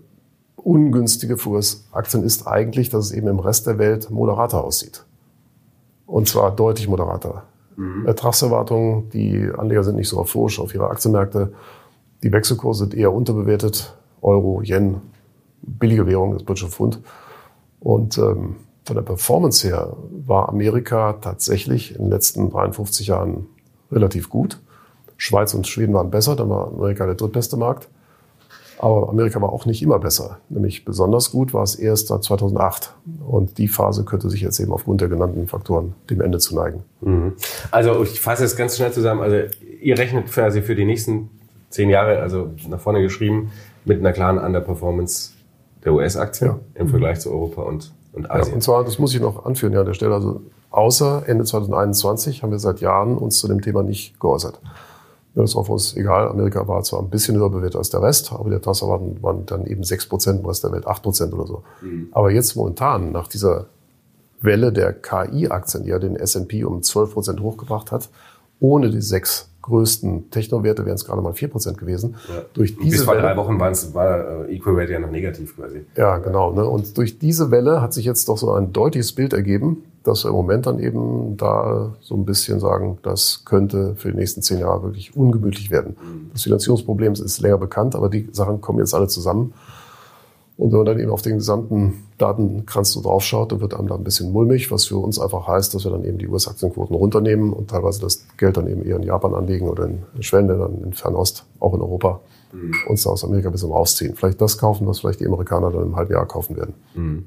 [0.55, 5.05] ungünstige für US-Aktien ist eigentlich, dass es eben im Rest der Welt moderater aussieht.
[6.07, 7.43] Und zwar deutlich moderater.
[7.76, 8.05] Mhm.
[8.05, 11.53] Ertragserwartungen, die Anleger sind nicht so euphorisch auf ihre Aktienmärkte.
[12.24, 13.95] Die Wechselkurse sind eher unterbewertet.
[14.21, 15.01] Euro, Yen,
[15.61, 17.01] billige Währung, das britische Pfund.
[17.80, 18.55] Und ähm,
[18.86, 19.95] von der Performance her
[20.26, 23.47] war Amerika tatsächlich in den letzten 53 Jahren
[23.91, 24.59] relativ gut.
[25.17, 27.89] Schweiz und Schweden waren besser, dann war Amerika der drittbeste Markt.
[28.84, 30.39] Aber Amerika war auch nicht immer besser.
[30.49, 32.93] Nämlich besonders gut war es erst seit 2008.
[33.25, 36.84] Und die Phase könnte sich jetzt eben aufgrund der genannten Faktoren dem Ende zu neigen.
[36.99, 37.31] Mhm.
[37.71, 39.21] Also ich fasse es ganz schnell zusammen.
[39.21, 39.38] Also
[39.81, 41.29] ihr rechnet quasi für die nächsten
[41.69, 43.51] zehn Jahre, also nach vorne geschrieben,
[43.86, 45.31] mit einer klaren Underperformance
[45.86, 46.59] der US-Aktien ja.
[46.75, 48.49] im Vergleich zu Europa und, und Asien.
[48.49, 51.45] Ja, und zwar, das muss ich noch anführen ja, an der Stelle, also außer Ende
[51.45, 54.59] 2021 haben wir seit Jahren uns zu dem Thema nicht geäußert.
[55.36, 56.27] Das ist auch für uns egal.
[56.29, 59.45] Amerika war zwar ein bisschen höher bewertet als der Rest, aber der Tasse waren, waren
[59.45, 61.63] dann eben 6 Prozent, im Rest der Welt 8 Prozent oder so.
[61.81, 62.09] Mhm.
[62.11, 63.65] Aber jetzt momentan, nach dieser
[64.41, 68.09] Welle der KI-Aktien, die ja den S&P um 12 Prozent hochgebracht hat,
[68.59, 72.15] ohne die sechs größten Technowerte wären es gerade mal 4% gewesen.
[72.27, 72.43] Ja.
[72.53, 75.86] Durch diese Bis vor Welle, drei Wochen war äh, Equal Rate ja noch negativ quasi.
[75.95, 76.51] Ja, genau.
[76.51, 76.67] Ne?
[76.67, 80.29] Und durch diese Welle hat sich jetzt doch so ein deutliches Bild ergeben, dass wir
[80.29, 84.59] im Moment dann eben da so ein bisschen sagen, das könnte für die nächsten zehn
[84.59, 85.95] Jahre wirklich ungemütlich werden.
[86.01, 86.31] Mhm.
[86.33, 89.53] Das Finanzierungsproblem ist länger bekannt, aber die Sachen kommen jetzt alle zusammen.
[90.57, 93.95] Und wenn man dann eben auf den gesamten Datenkranz so draufschaut, dann wird einem da
[93.95, 97.53] ein bisschen mulmig, was für uns einfach heißt, dass wir dann eben die US-Aktienquoten runternehmen
[97.53, 101.45] und teilweise das Geld dann eben eher in Japan anlegen oder in Schwellenländern, in Fernost,
[101.59, 102.19] auch in Europa,
[102.53, 102.73] mhm.
[102.87, 104.15] uns da aus Amerika ein bisschen rausziehen.
[104.15, 106.73] Vielleicht das kaufen, was vielleicht die Amerikaner dann im halben Jahr kaufen werden.
[106.93, 107.25] Mhm.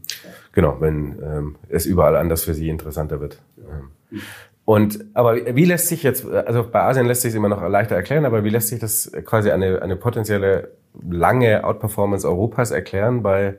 [0.53, 3.39] Genau, wenn ähm, es überall anders für sie interessanter wird.
[3.59, 4.21] Ähm.
[4.65, 7.95] Und aber wie lässt sich jetzt, also bei Asien lässt sich es immer noch leichter
[7.95, 10.73] erklären, aber wie lässt sich das quasi eine, eine potenzielle
[11.09, 13.59] lange Outperformance Europas erklären bei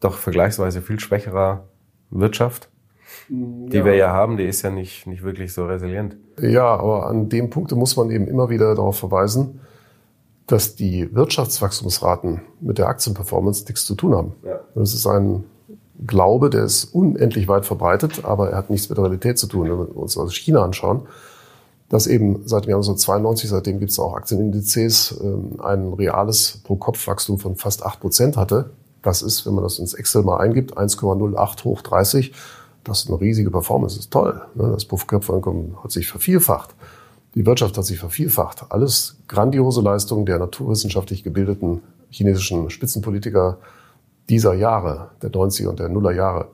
[0.00, 1.64] doch vergleichsweise viel schwächerer
[2.10, 2.70] Wirtschaft,
[3.28, 3.84] die ja.
[3.84, 6.16] wir ja haben, die ist ja nicht, nicht wirklich so resilient.
[6.40, 9.60] Ja, aber an dem Punkt muss man eben immer wieder darauf verweisen,
[10.46, 14.32] dass die Wirtschaftswachstumsraten mit der Aktienperformance nichts zu tun haben.
[14.44, 14.60] Ja.
[14.74, 15.44] Das ist ein
[16.06, 19.64] Glaube, der ist unendlich weit verbreitet, aber er hat nichts mit der Realität zu tun.
[19.64, 21.02] Wenn wir uns also China anschauen,
[21.88, 27.38] dass eben seit dem Jahr 1992, seitdem gibt es auch Aktienindizes, ähm, ein reales Pro-Kopf-Wachstum
[27.38, 28.70] von fast acht Prozent hatte.
[29.02, 32.32] Das ist, wenn man das ins Excel mal eingibt, 1,08 hoch 30.
[32.84, 34.42] Das ist eine riesige Performance, das ist toll.
[34.54, 34.70] Ne?
[34.72, 36.74] Das Pro-Kopf-Einkommen hat sich vervielfacht.
[37.36, 38.64] Die Wirtschaft hat sich vervielfacht.
[38.70, 43.58] Alles grandiose Leistungen der naturwissenschaftlich gebildeten chinesischen Spitzenpolitiker,
[44.30, 46.48] dieser Jahre, der 90er und der Nuller Jahre.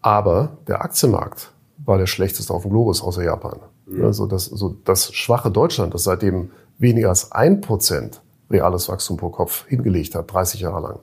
[0.00, 1.52] Aber der Aktienmarkt
[1.84, 3.58] war der schlechteste auf dem Globus außer Japan.
[3.86, 4.04] Mhm.
[4.04, 9.30] Also das, so das schwache Deutschland, das seitdem weniger als ein Prozent reales Wachstum pro
[9.30, 11.00] Kopf hingelegt hat, 30 Jahre lang.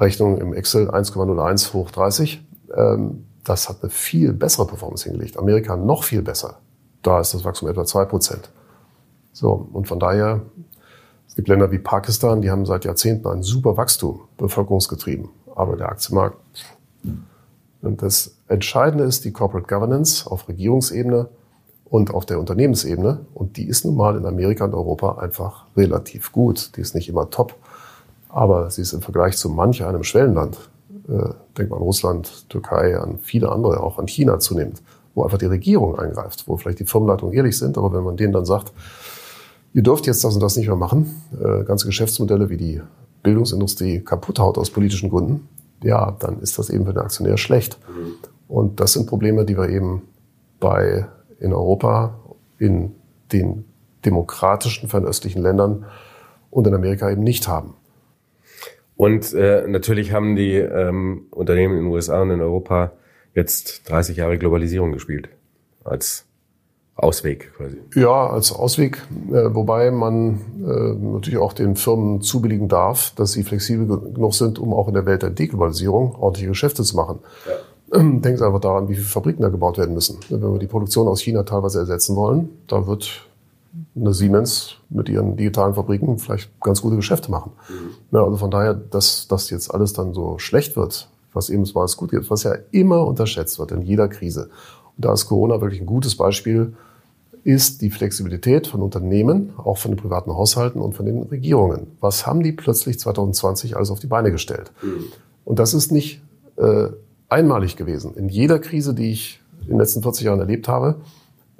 [0.00, 2.42] Rechnung im Excel 1,01 hoch 30.
[2.74, 5.38] Ähm, das hat eine viel bessere Performance hingelegt.
[5.38, 6.58] Amerika noch viel besser.
[7.06, 8.50] Da ist das Wachstum etwa zwei Prozent.
[9.32, 10.40] So, und von daher
[11.28, 15.28] es gibt Länder wie Pakistan, die haben seit Jahrzehnten ein super Wachstum, bevölkerungsgetrieben.
[15.54, 16.38] Aber der Aktienmarkt.
[17.82, 21.28] Und das Entscheidende ist die Corporate Governance auf Regierungsebene
[21.84, 23.26] und auf der Unternehmensebene.
[23.34, 26.76] Und die ist nun mal in Amerika und Europa einfach relativ gut.
[26.76, 27.54] Die ist nicht immer top,
[28.30, 30.56] aber sie ist im Vergleich zu manch einem Schwellenland,
[31.08, 34.82] äh, denkt man an Russland, Türkei, an viele andere, auch an China zunehmend,
[35.16, 38.34] wo einfach die Regierung eingreift, wo vielleicht die Firmenleitungen ehrlich sind, aber wenn man denen
[38.34, 38.72] dann sagt,
[39.72, 42.82] ihr dürft jetzt das und das nicht mehr machen, äh, ganze Geschäftsmodelle wie die
[43.22, 45.48] Bildungsindustrie kaputt haut aus politischen Gründen,
[45.82, 47.78] ja, dann ist das eben für den Aktionär schlecht.
[47.88, 48.14] Mhm.
[48.46, 50.02] Und das sind Probleme, die wir eben
[50.60, 51.06] bei
[51.40, 52.18] in Europa,
[52.58, 52.92] in
[53.32, 53.64] den
[54.04, 55.86] demokratischen fernöstlichen Ländern
[56.50, 57.74] und in Amerika eben nicht haben.
[58.96, 62.92] Und äh, natürlich haben die ähm, Unternehmen in den USA und in Europa
[63.36, 65.28] jetzt 30 Jahre Globalisierung gespielt
[65.84, 66.24] als
[66.96, 67.76] Ausweg quasi.
[67.94, 73.44] Ja, als Ausweg, äh, wobei man äh, natürlich auch den Firmen zubilligen darf, dass sie
[73.44, 77.18] flexibel genug sind, um auch in der Welt der Deglobalisierung ordentliche Geschäfte zu machen.
[77.46, 78.00] Ja.
[78.00, 80.18] Ähm, Sie einfach daran, wie viele Fabriken da gebaut werden müssen.
[80.30, 83.26] Wenn wir die Produktion aus China teilweise ersetzen wollen, da wird
[83.94, 87.52] eine Siemens mit ihren digitalen Fabriken vielleicht ganz gute Geschäfte machen.
[87.68, 88.16] Mhm.
[88.16, 91.86] Ja, also von daher, dass das jetzt alles dann so schlecht wird, was eben mal
[91.96, 94.50] gut geht, was ja immer unterschätzt wird in jeder Krise.
[94.96, 96.74] Und da ist Corona wirklich ein gutes Beispiel,
[97.44, 101.86] ist die Flexibilität von Unternehmen, auch von den privaten Haushalten und von den Regierungen.
[102.00, 104.72] Was haben die plötzlich 2020 alles auf die Beine gestellt?
[104.82, 105.04] Mhm.
[105.44, 106.22] Und das ist nicht
[106.56, 106.88] äh,
[107.28, 108.14] einmalig gewesen.
[108.16, 110.96] In jeder Krise, die ich in den letzten 40 Jahren erlebt habe,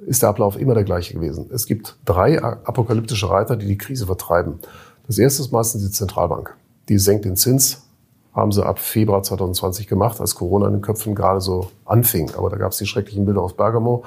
[0.05, 1.49] ist der Ablauf immer der gleiche gewesen.
[1.53, 4.59] Es gibt drei apokalyptische Reiter, die die Krise vertreiben.
[5.07, 6.53] Das erste ist meistens die Zentralbank.
[6.89, 7.86] Die senkt den Zins,
[8.37, 12.31] haben sie ab Februar 2020 gemacht, als Corona in den Köpfen gerade so anfing.
[12.37, 14.03] Aber da gab es die schrecklichen Bilder aus Bergamo.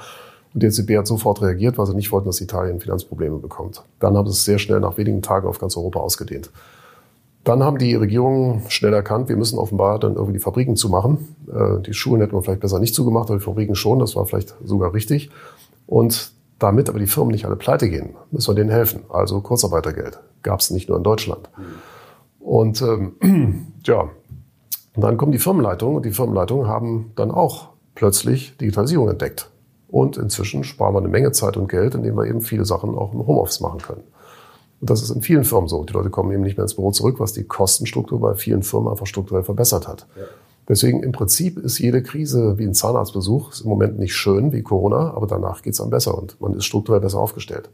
[0.53, 3.83] Und die EZB hat sofort reagiert, weil sie nicht wollten, dass Italien Finanzprobleme bekommt.
[3.99, 6.49] Dann haben sie es sehr schnell nach wenigen Tagen auf ganz Europa ausgedehnt.
[7.43, 11.35] Dann haben die Regierungen schnell erkannt, wir müssen offenbar dann irgendwie die Fabriken zumachen.
[11.51, 14.25] Äh, die Schulen hätten wir vielleicht besser nicht zugemacht, aber die Fabriken schon, das war
[14.25, 15.29] vielleicht sogar richtig.
[15.87, 19.03] Und damit aber die Firmen nicht alle pleite gehen, müssen wir denen helfen.
[19.09, 21.49] Also Kurzarbeitergeld gab es nicht nur in Deutschland.
[22.39, 24.09] Und ähm, ja,
[24.95, 29.49] und dann kommen die Firmenleitungen und die Firmenleitungen haben dann auch plötzlich Digitalisierung entdeckt.
[29.87, 33.13] Und inzwischen sparen wir eine Menge Zeit und Geld, indem wir eben viele Sachen auch
[33.13, 34.03] im Homeoffice machen können.
[34.79, 35.83] Und das ist in vielen Firmen so.
[35.83, 38.89] Die Leute kommen eben nicht mehr ins Büro zurück, was die Kostenstruktur bei vielen Firmen
[38.89, 40.07] einfach strukturell verbessert hat.
[40.15, 40.23] Ja.
[40.67, 44.61] Deswegen im Prinzip ist jede Krise wie ein Zahnarztbesuch ist im Moment nicht schön wie
[44.61, 47.69] Corona, aber danach geht es dann besser und man ist strukturell besser aufgestellt.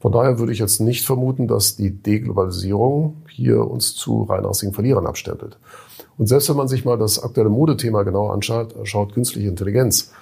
[0.00, 5.06] Von daher würde ich jetzt nicht vermuten, dass die Deglobalisierung hier uns zu reinrassigen Verlierern
[5.06, 5.58] abstempelt.
[6.18, 10.12] Und selbst wenn man sich mal das aktuelle Modethema genau anschaut, schaut künstliche Intelligenz,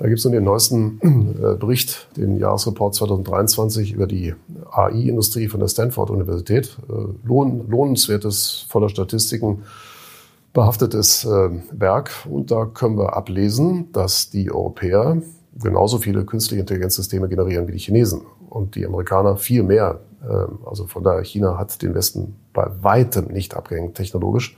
[0.00, 4.34] da gibt es nun den neuesten äh, Bericht, den Jahresreport 2023 über die
[4.70, 6.78] AI-Industrie von der Stanford-Universität.
[6.88, 9.62] Äh, lohn, lohnenswertes, voller Statistiken
[10.54, 12.12] behaftetes äh, Werk.
[12.30, 15.18] Und da können wir ablesen, dass die Europäer
[15.54, 20.00] genauso viele künstliche Intelligenzsysteme generieren wie die Chinesen und die Amerikaner viel mehr.
[20.22, 24.56] Äh, also von daher, China hat den Westen bei weitem nicht abgehängt technologisch.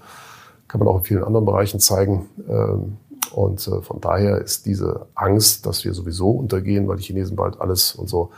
[0.72, 2.30] Kann man auch in vielen anderen Bereichen zeigen.
[2.48, 2.96] Ähm,
[3.34, 7.60] und äh, von daher ist diese Angst, dass wir sowieso untergehen, weil die Chinesen bald
[7.60, 8.30] alles und so.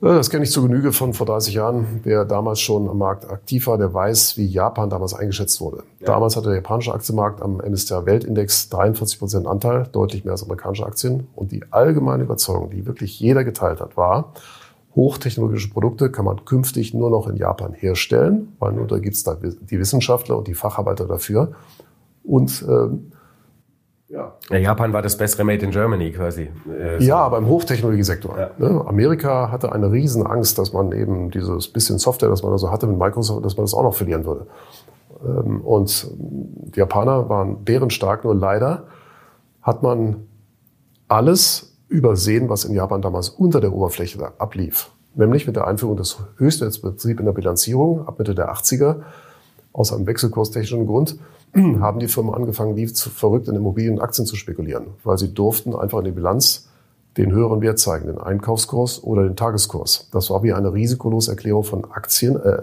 [0.00, 3.28] Äh, das kenne ich zu Genüge von vor 30 Jahren, der damals schon am Markt
[3.28, 5.82] aktiv war, der weiß, wie Japan damals eingeschätzt wurde.
[6.00, 6.06] Ja.
[6.06, 10.86] Damals hatte der japanische Aktienmarkt am MSCI Weltindex 43 Prozent Anteil, deutlich mehr als amerikanische
[10.86, 11.26] Aktien.
[11.34, 14.32] Und die allgemeine Überzeugung, die wirklich jeder geteilt hat, war,
[14.96, 19.22] hochtechnologische Produkte kann man künftig nur noch in Japan herstellen, weil nur da gibt es
[19.22, 21.52] da die Wissenschaftler und die Facharbeiter dafür.
[22.24, 23.12] Und ähm,
[24.08, 24.34] ja.
[24.50, 24.56] ja.
[24.56, 26.42] Japan war das bessere Made in Germany quasi.
[26.42, 27.04] Äh, so.
[27.04, 28.38] Ja, beim Hochtechnologiesektor.
[28.38, 28.50] Ja.
[28.58, 28.84] Ne?
[28.86, 32.70] Amerika hatte eine riesen Angst, dass man eben dieses bisschen Software, das man da so
[32.70, 34.46] hatte mit Microsoft, dass man das auch noch verlieren würde.
[35.24, 38.84] Ähm, und die Japaner waren bärenstark, nur leider
[39.60, 40.26] hat man
[41.08, 44.90] alles übersehen, was in Japan damals unter der Oberfläche ablief.
[45.14, 48.96] Nämlich mit der Einführung des Höchstwertsprinzips in der Bilanzierung ab Mitte der 80er
[49.72, 51.18] aus einem wechselkurstechnischen Grund
[51.80, 55.32] haben die Firmen angefangen, wie zu verrückt in Immobilien und Aktien zu spekulieren, weil sie
[55.32, 56.68] durften einfach in die Bilanz
[57.16, 60.08] den höheren Wert zeigen, den Einkaufskurs oder den Tageskurs.
[60.12, 62.62] Das war wie eine Risikoloserklärung von Aktien äh,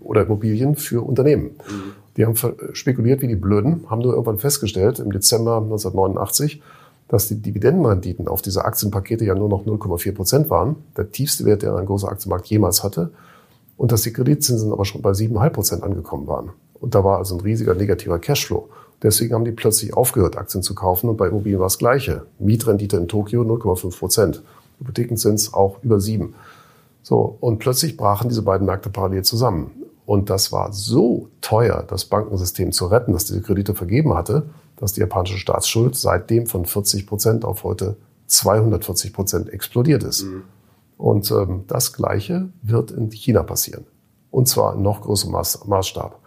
[0.00, 1.44] oder Immobilien für Unternehmen.
[1.68, 1.92] Mhm.
[2.16, 2.34] Die haben
[2.72, 6.62] spekuliert wie die Blöden, haben nur irgendwann festgestellt, im Dezember 1989,
[7.08, 11.62] dass die Dividendenrenditen auf diese Aktienpakete ja nur noch 0,4 Prozent waren, der tiefste Wert,
[11.62, 13.10] der ein großer Aktienmarkt jemals hatte,
[13.76, 16.50] und dass die Kreditzinsen aber schon bei 7,5 Prozent angekommen waren.
[16.80, 18.68] Und da war also ein riesiger negativer Cashflow.
[19.02, 22.22] Deswegen haben die plötzlich aufgehört, Aktien zu kaufen und bei Immobilien war das Gleiche.
[22.38, 24.42] Mietrendite in Tokio 0,5 Prozent.
[24.78, 26.34] Hypothekenzins auch über sieben.
[27.02, 27.36] So.
[27.40, 29.70] Und plötzlich brachen diese beiden Märkte parallel zusammen.
[30.06, 34.44] Und das war so teuer, das Bankensystem zu retten, dass diese Kredite vergeben hatte,
[34.76, 37.96] dass die japanische Staatsschuld seitdem von 40 Prozent auf heute
[38.26, 40.24] 240 Prozent explodiert ist.
[40.24, 40.42] Mhm.
[40.98, 43.84] Und ähm, das Gleiche wird in China passieren.
[44.30, 46.18] Und zwar in noch größerem Maßstab.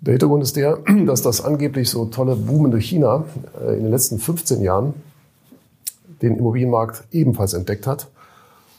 [0.00, 3.24] Der Hintergrund ist der, dass das angeblich so tolle boomende China
[3.60, 4.94] äh, in den letzten 15 Jahren
[6.22, 8.08] den Immobilienmarkt ebenfalls entdeckt hat,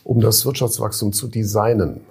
[0.03, 2.01] um das Wirtschaftswachstum zu designen.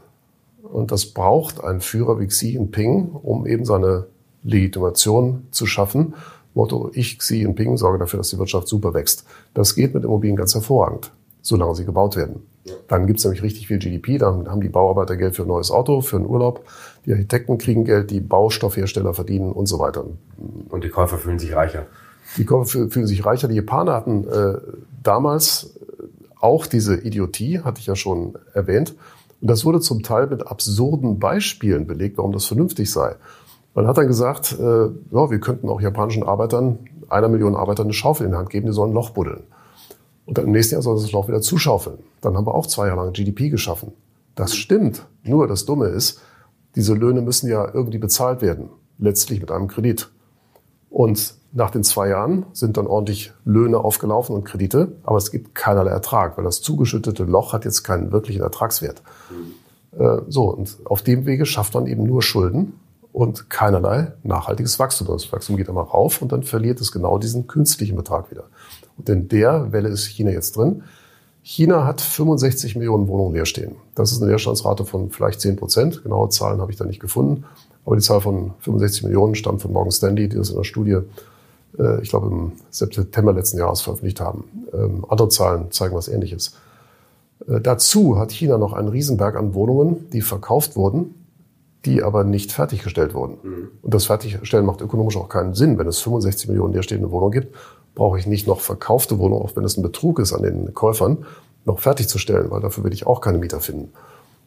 [0.63, 4.07] Und das braucht einen Führer wie Xi Jinping, um eben seine
[4.43, 6.15] Legitimation zu schaffen.
[6.59, 9.25] Motto, ich, Xi Jinping, sorge dafür, dass die Wirtschaft super wächst.
[9.55, 12.43] Das geht mit Immobilien ganz hervorragend, solange sie gebaut werden.
[12.89, 15.71] Dann gibt es nämlich richtig viel GDP, dann haben die Bauarbeiter Geld für ein neues
[15.71, 16.67] Auto, für einen Urlaub,
[17.07, 20.05] die Architekten kriegen Geld, die Baustoffhersteller verdienen und so weiter.
[20.69, 21.87] Und die Käufer fühlen sich reicher.
[22.37, 23.49] Die Käufer fühlen sich reicher.
[23.49, 24.59] Die Japaner hatten äh,
[25.03, 25.79] damals
[26.41, 28.95] auch diese Idiotie, hatte ich ja schon erwähnt.
[29.41, 33.15] Und das wurde zum Teil mit absurden Beispielen belegt, warum das vernünftig sei.
[33.79, 37.93] Man hat dann gesagt, äh, ja, wir könnten auch japanischen Arbeitern, einer Million Arbeitern eine
[37.93, 39.45] Schaufel in die Hand geben, die sollen ein Loch buddeln.
[40.27, 42.01] Und dann im nächsten Jahr soll das Loch wieder zuschaufeln.
[42.21, 43.93] Dann haben wir auch zwei Jahre lang GDP geschaffen.
[44.35, 45.07] Das stimmt.
[45.23, 46.21] Nur das Dumme ist,
[46.75, 48.69] diese Löhne müssen ja irgendwie bezahlt werden.
[48.99, 50.11] Letztlich mit einem Kredit.
[50.91, 55.55] Und Nach den zwei Jahren sind dann ordentlich Löhne aufgelaufen und Kredite, aber es gibt
[55.55, 59.05] keinerlei Ertrag, weil das zugeschüttete Loch hat jetzt keinen wirklichen Ertragswert.
[59.31, 60.23] Mhm.
[60.27, 62.75] so, und auf dem Wege schafft man eben nur Schulden
[63.19, 65.09] und keinerlei nachhaltiges Wachstum.
[65.09, 68.45] Das Wachstum geht einmal rauf und dann verliert es genau diesen künstlichen Betrag wieder.
[68.97, 70.85] Und in der Welle ist China jetzt drin.
[71.43, 73.75] China hat 65 Millionen Wohnungen leer stehen.
[73.97, 76.05] Das ist eine Leerstandsrate von vielleicht 10 Prozent.
[76.05, 77.45] Genaue Zahlen habe ich da nicht gefunden.
[77.85, 80.99] Aber die Zahl von 65 Millionen stammt von Morgan Stanley, die das in der Studie,
[81.77, 84.45] äh, ich glaube, im September letzten Jahres veröffentlicht haben.
[84.73, 86.55] Ähm, andere Zahlen zeigen was Ähnliches.
[87.49, 91.18] Äh, dazu hat China noch einen Riesenberg an Wohnungen, die verkauft wurden,
[91.85, 93.39] die aber nicht fertiggestellt wurden.
[93.43, 93.69] Mhm.
[93.83, 95.79] Und das Fertigstellen macht ökonomisch auch keinen Sinn.
[95.79, 97.55] Wenn es 65 Millionen leerstehende Wohnungen gibt,
[97.95, 101.25] brauche ich nicht noch verkaufte Wohnungen, auch wenn es ein Betrug ist an den Käufern,
[101.65, 103.93] noch fertigzustellen, weil dafür will ich auch keine Mieter finden.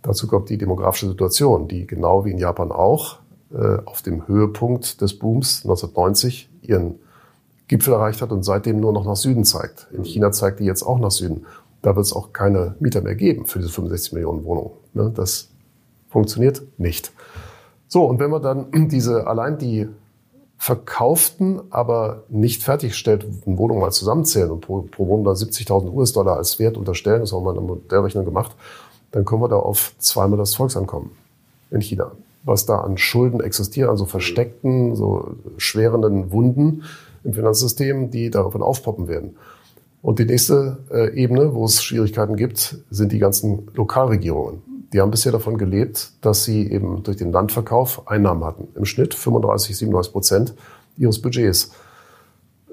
[0.02, 3.20] Dazu kommt die demografische Situation, die genau wie in Japan auch
[3.54, 6.96] äh, auf dem Höhepunkt des Booms 1990 ihren
[7.68, 9.88] Gipfel erreicht hat und seitdem nur noch nach Süden zeigt.
[9.94, 11.46] In China zeigt die jetzt auch nach Süden.
[11.82, 14.72] Da wird es auch keine Mieter mehr geben für diese 65 Millionen Wohnungen.
[14.94, 15.51] Ne, das
[16.12, 17.12] funktioniert nicht.
[17.88, 19.88] So, und wenn wir dann diese, allein die
[20.58, 26.60] verkauften, aber nicht fertiggestellten Wohnungen mal zusammenzählen und pro, pro Wohnung da 70.000 US-Dollar als
[26.60, 28.56] Wert unterstellen, das haben wir in der Modellrechnung gemacht,
[29.12, 31.12] dann kommen wir da auf zweimal das Volksankommen
[31.72, 32.12] in China.
[32.44, 36.84] Was da an Schulden existiert, also versteckten, so schwerenden Wunden
[37.24, 39.36] im Finanzsystem, die davon aufpoppen werden.
[40.02, 44.71] Und die nächste äh, Ebene, wo es Schwierigkeiten gibt, sind die ganzen Lokalregierungen.
[44.94, 48.68] Die haben bisher davon gelebt, dass sie eben durch den Landverkauf Einnahmen hatten.
[48.76, 50.54] Im Schnitt 35, 37 Prozent
[50.98, 51.72] ihres Budgets.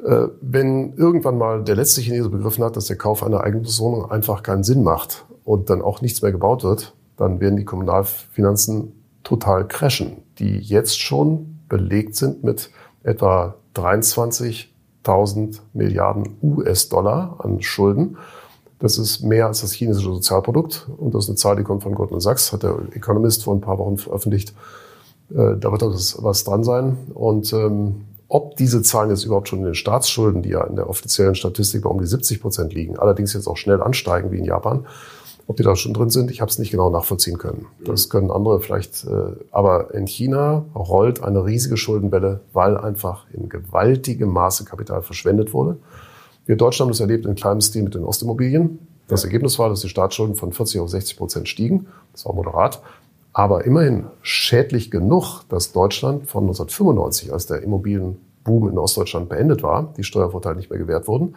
[0.04, 4.42] Äh, wenn irgendwann mal der letzte Chinese begriffen hat, dass der Kauf einer Eigentumswohnung einfach
[4.42, 8.92] keinen Sinn macht und dann auch nichts mehr gebaut wird, dann werden die Kommunalfinanzen
[9.24, 12.70] total crashen, die jetzt schon belegt sind mit
[13.02, 18.16] etwa 23.000 Milliarden US-Dollar an Schulden.
[18.78, 20.88] Das ist mehr als das chinesische Sozialprodukt.
[20.98, 23.60] Und das ist eine Zahl, die kommt von Goldman Sachs, hat der Economist vor ein
[23.60, 24.54] paar Wochen veröffentlicht.
[25.30, 26.96] Äh, da wird das was dran sein.
[27.14, 30.88] Und ähm, ob diese Zahlen jetzt überhaupt schon in den Staatsschulden, die ja in der
[30.88, 34.44] offiziellen Statistik bei um die 70 Prozent liegen, allerdings jetzt auch schnell ansteigen wie in
[34.44, 34.86] Japan,
[35.46, 37.66] ob die da schon drin sind, ich habe es nicht genau nachvollziehen können.
[37.82, 39.04] Das können andere vielleicht.
[39.04, 45.54] Äh, aber in China rollt eine riesige Schuldenwelle, weil einfach in gewaltigem Maße Kapital verschwendet
[45.54, 45.78] wurde.
[46.48, 48.78] Wir in Deutschland haben das erlebt in kleinem Stil mit den Ostimmobilien.
[49.06, 51.88] Das Ergebnis war, dass die Staatsschulden von 40 auf 60 Prozent stiegen.
[52.12, 52.80] Das war moderat.
[53.34, 59.92] Aber immerhin schädlich genug, dass Deutschland von 1995, als der Immobilienboom in Ostdeutschland beendet war,
[59.98, 61.36] die Steuervorteile nicht mehr gewährt wurden,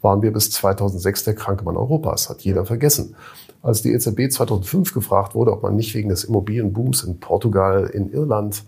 [0.00, 2.30] waren wir bis 2006 der kranke Mann Europas.
[2.30, 3.16] Hat jeder vergessen.
[3.62, 8.12] Als die EZB 2005 gefragt wurde, ob man nicht wegen des Immobilienbooms in Portugal, in
[8.12, 8.62] Irland,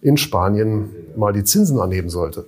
[0.00, 2.46] in Spanien mal die Zinsen anheben sollte,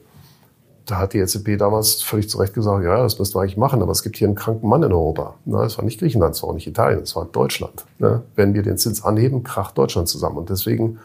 [0.86, 3.82] da hat die EZB damals völlig zu Recht gesagt, ja, das müssten wir eigentlich machen,
[3.82, 5.34] aber es gibt hier einen kranken Mann in Europa.
[5.44, 7.84] Na, das war nicht Griechenland, das war auch nicht Italien, das war Deutschland.
[7.98, 10.36] Na, wenn wir den Zins anheben, kracht Deutschland zusammen.
[10.38, 10.98] Und deswegen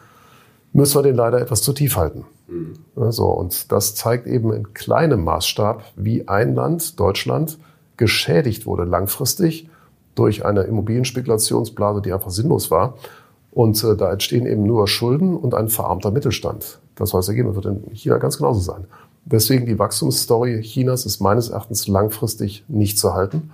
[0.72, 2.24] müssen wir den leider etwas zu tief halten.
[2.46, 2.74] Mhm.
[2.94, 7.58] Na, so, und das zeigt eben in kleinem Maßstab, wie ein Land, Deutschland,
[7.96, 9.68] geschädigt wurde langfristig
[10.14, 12.94] durch eine Immobilienspekulationsblase, die einfach sinnlos war.
[13.50, 16.78] Und äh, da entstehen eben nur Schulden und ein verarmter Mittelstand.
[16.94, 18.86] Das heißt, Ergebnis wird in China ganz genauso sein.
[19.24, 23.50] Deswegen die Wachstumsstory Chinas ist meines Erachtens langfristig nicht zu halten.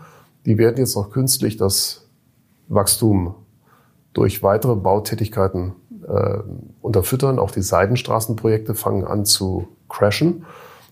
[0.47, 2.07] Die werden jetzt noch künstlich das
[2.69, 3.35] Wachstum
[4.15, 5.75] durch weitere Bautätigkeiten
[6.07, 6.39] äh,
[6.81, 7.39] unterfüttern.
[7.39, 10.45] Auch die Seidenstraßenprojekte fangen an zu crashen.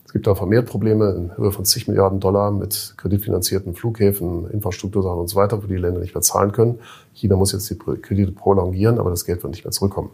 [0.05, 5.18] Es gibt da vermehrt Probleme in Höhe von zig Milliarden Dollar mit kreditfinanzierten Flughäfen, Infrastruktursachen
[5.18, 6.79] und so weiter, wo die Länder nicht mehr zahlen können.
[7.12, 10.11] China muss jetzt die Kredite prolongieren, aber das Geld wird nicht mehr zurückkommen.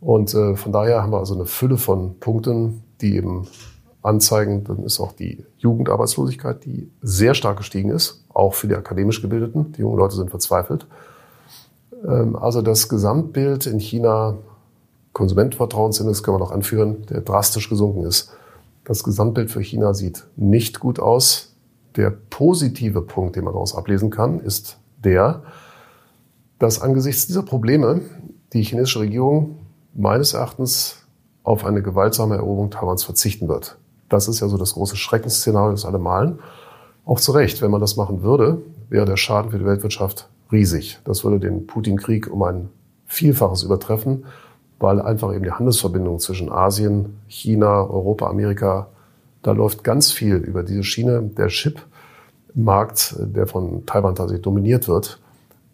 [0.00, 3.46] Und äh, von daher haben wir also eine Fülle von Punkten, die eben
[4.02, 9.22] anzeigen, dann ist auch die Jugendarbeitslosigkeit, die sehr stark gestiegen ist, auch für die akademisch
[9.22, 9.72] Gebildeten.
[9.72, 10.86] Die jungen Leute sind verzweifelt.
[12.06, 14.36] Ähm, also das Gesamtbild in China,
[15.12, 18.32] Konsumentenvertrauensindex können wir noch anführen, der drastisch gesunken ist.
[18.84, 21.54] Das Gesamtbild für China sieht nicht gut aus.
[21.96, 25.42] Der positive Punkt, den man daraus ablesen kann, ist der,
[26.58, 28.00] dass angesichts dieser Probleme
[28.52, 29.58] die chinesische Regierung
[29.94, 31.03] meines Erachtens
[31.44, 33.76] auf eine gewaltsame Eroberung Taiwans verzichten wird.
[34.08, 36.40] Das ist ja so das große Schreckensszenario, das alle malen.
[37.04, 40.98] Auch zu Recht, wenn man das machen würde, wäre der Schaden für die Weltwirtschaft riesig.
[41.04, 42.70] Das würde den Putin-Krieg um ein
[43.06, 44.24] Vielfaches übertreffen,
[44.78, 48.88] weil einfach eben die Handelsverbindung zwischen Asien, China, Europa, Amerika,
[49.42, 51.22] da läuft ganz viel über diese Schiene.
[51.22, 55.20] Der Chip-Markt, der von Taiwan tatsächlich dominiert wird,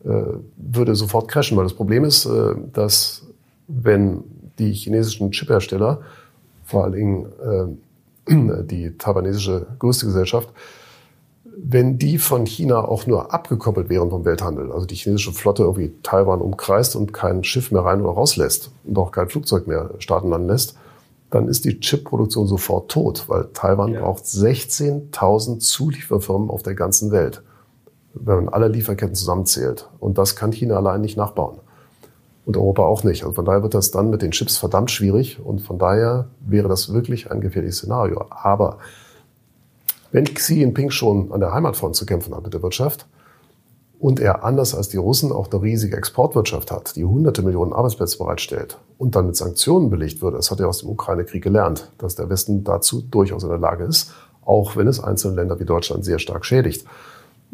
[0.05, 0.23] äh,
[0.57, 3.23] würde sofort crashen, weil das Problem ist, äh, dass
[3.69, 4.25] wenn
[4.61, 6.03] die chinesischen Chiphersteller
[6.65, 7.79] vor allen Dingen
[8.29, 10.51] äh, die taiwanesische größte Gesellschaft,
[11.57, 15.93] wenn die von China auch nur abgekoppelt wären vom Welthandel, also die chinesische Flotte irgendwie
[16.03, 20.31] Taiwan umkreist und kein Schiff mehr rein oder rauslässt und auch kein Flugzeug mehr starten
[20.31, 20.77] landen lässt,
[21.31, 24.01] dann ist die Chipproduktion sofort tot, weil Taiwan ja.
[24.01, 27.43] braucht 16.000 Zulieferfirmen auf der ganzen Welt,
[28.15, 29.89] wenn man alle Lieferketten zusammenzählt.
[29.99, 31.59] Und das kann China allein nicht nachbauen.
[32.47, 33.23] Und Europa auch nicht.
[33.23, 35.39] Also von daher wird das dann mit den Chips verdammt schwierig.
[35.45, 38.25] Und von daher wäre das wirklich ein gefährliches Szenario.
[38.31, 38.79] Aber
[40.13, 43.07] wenn Xi Jinping schon an der Heimatfront zu kämpfen hat mit der Wirtschaft
[44.01, 48.19] und er anders als die Russen auch eine riesige Exportwirtschaft hat, die hunderte Millionen Arbeitsplätze
[48.19, 52.17] bereitstellt und dann mit Sanktionen belegt wird, das hat er aus dem Ukraine-Krieg gelernt, dass
[52.17, 54.13] der Westen dazu durchaus in der Lage ist,
[54.43, 56.85] auch wenn es einzelne Länder wie Deutschland sehr stark schädigt.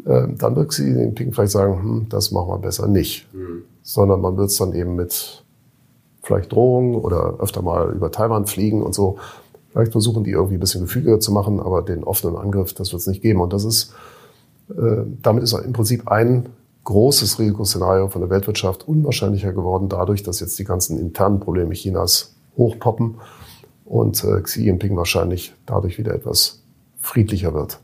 [0.05, 3.27] Äh, dann wird Xi Jinping vielleicht sagen, hm, das machen wir besser nicht.
[3.33, 3.63] Mhm.
[3.83, 5.43] Sondern man wird es dann eben mit
[6.23, 9.17] vielleicht Drohungen oder öfter mal über Taiwan fliegen und so
[9.77, 13.01] Vielleicht versuchen die irgendwie ein bisschen gefügiger zu machen, aber den offenen Angriff, das wird
[13.01, 13.41] es nicht geben.
[13.41, 13.93] Und das ist,
[14.71, 16.49] äh, damit ist im Prinzip ein
[16.83, 22.33] großes Risikoszenario von der Weltwirtschaft unwahrscheinlicher geworden, dadurch, dass jetzt die ganzen internen Probleme Chinas
[22.57, 23.19] hochpoppen
[23.85, 26.63] und äh, Xi Jinping wahrscheinlich dadurch wieder etwas
[26.99, 27.79] friedlicher wird.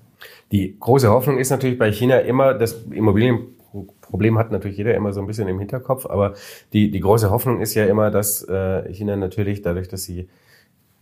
[0.54, 5.20] Die große Hoffnung ist natürlich bei China immer, das Immobilienproblem hat natürlich jeder immer so
[5.20, 6.36] ein bisschen im Hinterkopf, aber
[6.74, 10.30] die, die große Hoffnung ist ja immer, dass äh, China natürlich dadurch, dass sie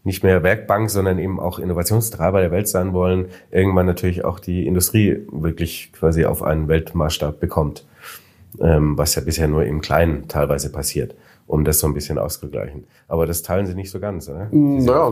[0.05, 4.65] nicht mehr Werkbank, sondern eben auch Innovationstreiber der Welt sein wollen, irgendwann natürlich auch die
[4.65, 7.85] Industrie wirklich quasi auf einen Weltmaßstab bekommt,
[8.61, 11.13] ähm, was ja bisher nur im Kleinen teilweise passiert,
[11.51, 12.85] um das so ein bisschen auszugleichen.
[13.09, 14.47] Aber das teilen Sie nicht so ganz, oder?
[14.51, 15.11] Naja,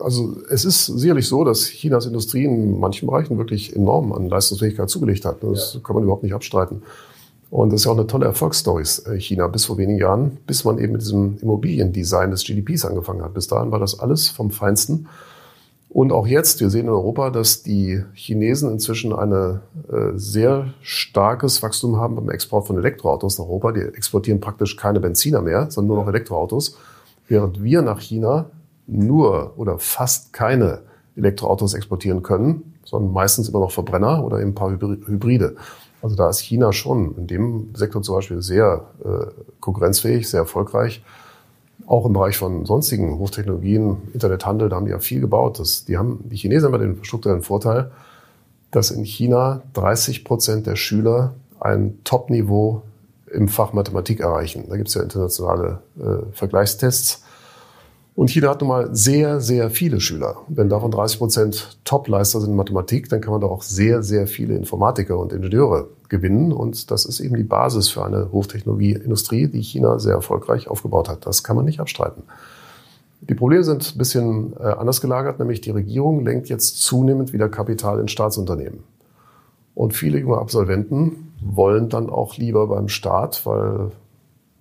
[0.00, 4.88] also es ist sicherlich so, dass Chinas Industrie in manchen Bereichen wirklich enorm an Leistungsfähigkeit
[4.88, 5.42] zugelegt hat.
[5.42, 5.80] Das ja.
[5.80, 6.82] kann man überhaupt nicht abstreiten.
[7.50, 10.64] Und das ist ja auch eine tolle Erfolgsstory, äh, China, bis vor wenigen Jahren, bis
[10.64, 13.34] man eben mit diesem Immobiliendesign des GDPs angefangen hat.
[13.34, 15.06] Bis dahin war das alles vom Feinsten.
[15.94, 19.60] Und auch jetzt, wir sehen in Europa, dass die Chinesen inzwischen ein äh,
[20.16, 23.70] sehr starkes Wachstum haben beim Export von Elektroautos nach Europa.
[23.70, 26.76] Die exportieren praktisch keine Benziner mehr, sondern nur noch Elektroautos.
[27.28, 28.46] Während wir nach China
[28.88, 30.80] nur oder fast keine
[31.14, 35.54] Elektroautos exportieren können, sondern meistens immer noch Verbrenner oder eben ein paar Hybride.
[36.02, 39.26] Also da ist China schon in dem Sektor zum Beispiel sehr äh,
[39.60, 41.04] konkurrenzfähig, sehr erfolgreich.
[41.86, 45.58] Auch im Bereich von sonstigen Hochtechnologien, Internethandel, da haben die ja viel gebaut.
[45.58, 47.90] Das, die, haben, die Chinesen haben den strukturellen Vorteil,
[48.70, 52.82] dass in China 30 Prozent der Schüler ein Top-Niveau
[53.30, 54.66] im Fach Mathematik erreichen.
[54.68, 57.23] Da gibt es ja internationale äh, Vergleichstests.
[58.16, 60.36] Und China hat nun mal sehr, sehr viele Schüler.
[60.48, 64.28] Wenn davon 30 Prozent Topleister sind in Mathematik, dann kann man da auch sehr, sehr
[64.28, 66.52] viele Informatiker und Ingenieure gewinnen.
[66.52, 71.26] Und das ist eben die Basis für eine Hochtechnologieindustrie, die China sehr erfolgreich aufgebaut hat.
[71.26, 72.22] Das kann man nicht abstreiten.
[73.20, 77.48] Die Probleme sind ein bisschen äh, anders gelagert, nämlich die Regierung lenkt jetzt zunehmend wieder
[77.48, 78.84] Kapital in Staatsunternehmen.
[79.74, 83.90] Und viele junge Absolventen wollen dann auch lieber beim Staat, weil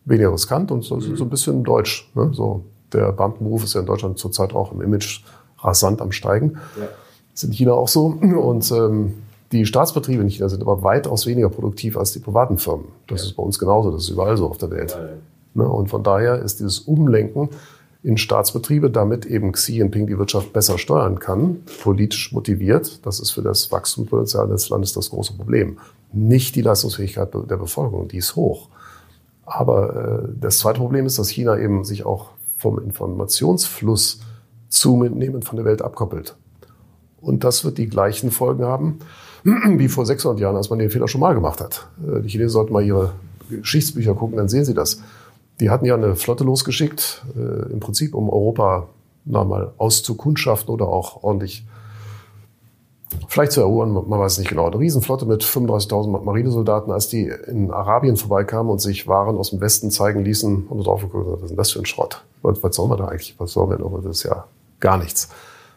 [0.06, 2.10] weniger riskant und so, so ein bisschen deutsch.
[2.16, 2.32] Ne?
[2.34, 2.64] So
[2.94, 5.22] der Beamtenberuf ist ja in Deutschland zurzeit auch im Image
[5.60, 6.58] rasant am Steigen.
[6.78, 6.88] Ja.
[7.34, 8.06] Das ist in China auch so.
[8.06, 9.14] Und ähm,
[9.52, 12.86] die Staatsbetriebe in China sind aber weitaus weniger produktiv als die privaten Firmen.
[13.08, 13.28] Das ja.
[13.28, 14.92] ist bei uns genauso, das ist überall so auf der Welt.
[14.92, 15.70] Ja, ne?
[15.70, 17.50] Und von daher ist dieses Umlenken
[18.04, 23.06] in Staatsbetriebe, damit eben Xi Jinping die Wirtschaft besser steuern kann, politisch motiviert.
[23.06, 25.78] Das ist für das Wachstumspotenzial des Landes das große Problem.
[26.12, 28.68] Nicht die Leistungsfähigkeit der Bevölkerung, die ist hoch.
[29.46, 32.30] Aber äh, das zweite Problem ist, dass China eben sich auch
[32.64, 34.22] vom Informationsfluss
[34.70, 36.36] zunehmend von der Welt abkoppelt.
[37.22, 39.00] Und das wird die gleichen Folgen haben
[39.44, 41.88] wie vor 600 Jahren, als man den Fehler schon mal gemacht hat.
[42.02, 43.12] Äh, die Chinesen sollten mal ihre
[43.50, 45.02] Geschichtsbücher gucken, dann sehen sie das.
[45.60, 48.88] Die hatten ja eine Flotte losgeschickt, äh, im Prinzip um Europa
[49.26, 51.66] na, mal auszukundschaften oder auch ordentlich
[53.28, 54.68] vielleicht zu erobern, man weiß es nicht genau.
[54.68, 59.62] Eine Riesenflotte mit 35.000 Marinesoldaten, als die in Arabien vorbeikamen und sich Waren aus dem
[59.62, 62.24] Westen zeigen ließen, und drauf geguckt, was ist denn das für ein Schrott?
[62.42, 63.36] Was, was soll man da eigentlich?
[63.38, 64.04] Was soll man denn?
[64.04, 64.46] Das ist ja
[64.80, 65.30] gar nichts.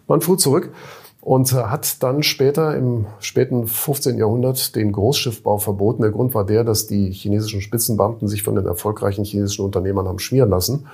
[0.09, 0.72] Man fuhr zurück
[1.20, 4.18] und hat dann später im späten 15.
[4.18, 6.03] Jahrhundert den Großschiffbau verboten.
[6.03, 10.18] Der Grund war der, dass die chinesischen Spitzenbeamten sich von den erfolgreichen chinesischen Unternehmern haben
[10.18, 10.87] schmieren lassen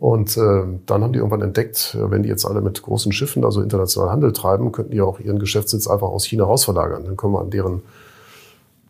[0.00, 3.44] und äh, dann haben die irgendwann entdeckt, äh, wenn die jetzt alle mit großen Schiffen,
[3.44, 7.04] also international Handel treiben, könnten die auch ihren Geschäftssitz einfach aus China rausverlagern.
[7.04, 7.82] Dann kommen wir an deren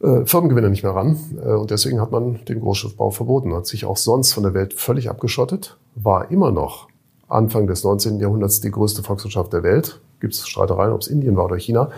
[0.01, 1.19] äh, Firmengewinne nicht mehr ran.
[1.45, 3.53] Äh, und deswegen hat man den Großschiffbau verboten.
[3.55, 5.77] Hat sich auch sonst von der Welt völlig abgeschottet.
[5.97, 6.87] War immer noch
[7.27, 8.21] Anfang des 19.
[8.21, 10.01] Jahrhunderts die größte Volkswirtschaft der Welt.
[10.21, 11.91] Gibt es Streitereien, ob es Indien war oder China.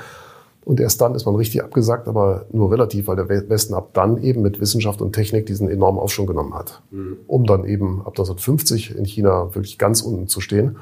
[0.64, 4.22] Und erst dann ist man richtig abgesagt, aber nur relativ, weil der Westen ab dann
[4.22, 6.82] eben mit Wissenschaft und Technik diesen enormen Aufschwung genommen hat.
[6.90, 7.16] Mhm.
[7.26, 10.76] Um dann eben ab 1950 in China wirklich ganz unten zu stehen.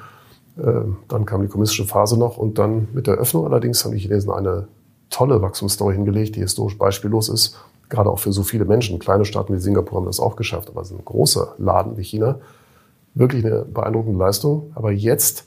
[0.58, 4.00] Äh, dann kam die kommunistische Phase noch und dann mit der Öffnung allerdings haben die
[4.00, 4.68] Chinesen eine
[5.08, 7.56] tolle Wachstumsstory hingelegt, die historisch beispiellos ist.
[7.88, 8.98] Gerade auch für so viele Menschen.
[8.98, 12.04] Kleine Staaten wie Singapur haben das auch geschafft, aber es ist ein großer Laden wie
[12.04, 12.38] China.
[13.14, 14.70] Wirklich eine beeindruckende Leistung.
[14.74, 15.46] Aber jetzt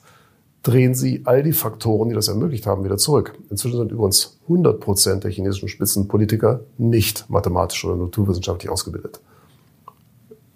[0.64, 3.38] drehen sie all die Faktoren, die das ermöglicht haben, wieder zurück.
[3.50, 9.20] Inzwischen sind übrigens 100 Prozent der chinesischen Spitzenpolitiker nicht mathematisch oder naturwissenschaftlich ausgebildet.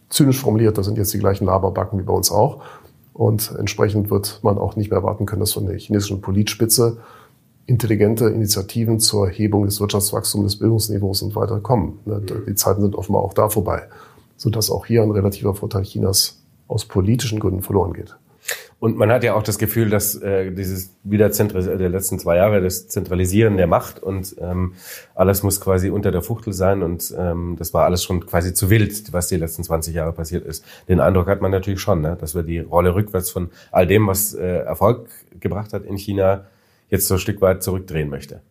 [0.10, 2.62] Zynisch formuliert, das sind jetzt die gleichen Laberbacken wie bei uns auch.
[3.14, 6.98] Und entsprechend wird man auch nicht mehr erwarten können, dass von der chinesischen Politspitze
[7.66, 12.00] intelligente Initiativen zur Hebung des Wirtschaftswachstums, des Bildungsniveaus und weiter kommen.
[12.06, 13.84] Ne, die Zeiten sind offenbar auch da vorbei,
[14.38, 18.16] sodass auch hier ein relativer Vorteil Chinas aus politischen Gründen verloren geht.
[18.80, 22.62] Und man hat ja auch das Gefühl, dass äh, dieses wieder der letzten zwei Jahre
[22.62, 24.74] das Zentralisieren der Macht und ähm,
[25.16, 28.70] alles muss quasi unter der Fuchtel sein und ähm, das war alles schon quasi zu
[28.70, 30.64] wild, was die letzten 20 Jahre passiert ist.
[30.88, 32.18] Den Eindruck hat man natürlich schon, ne?
[32.20, 35.10] dass wir die Rolle rückwärts von all dem, was äh, Erfolg
[35.40, 36.46] gebracht hat in China,
[36.90, 38.42] jetzt so ein Stück weit zurückdrehen möchte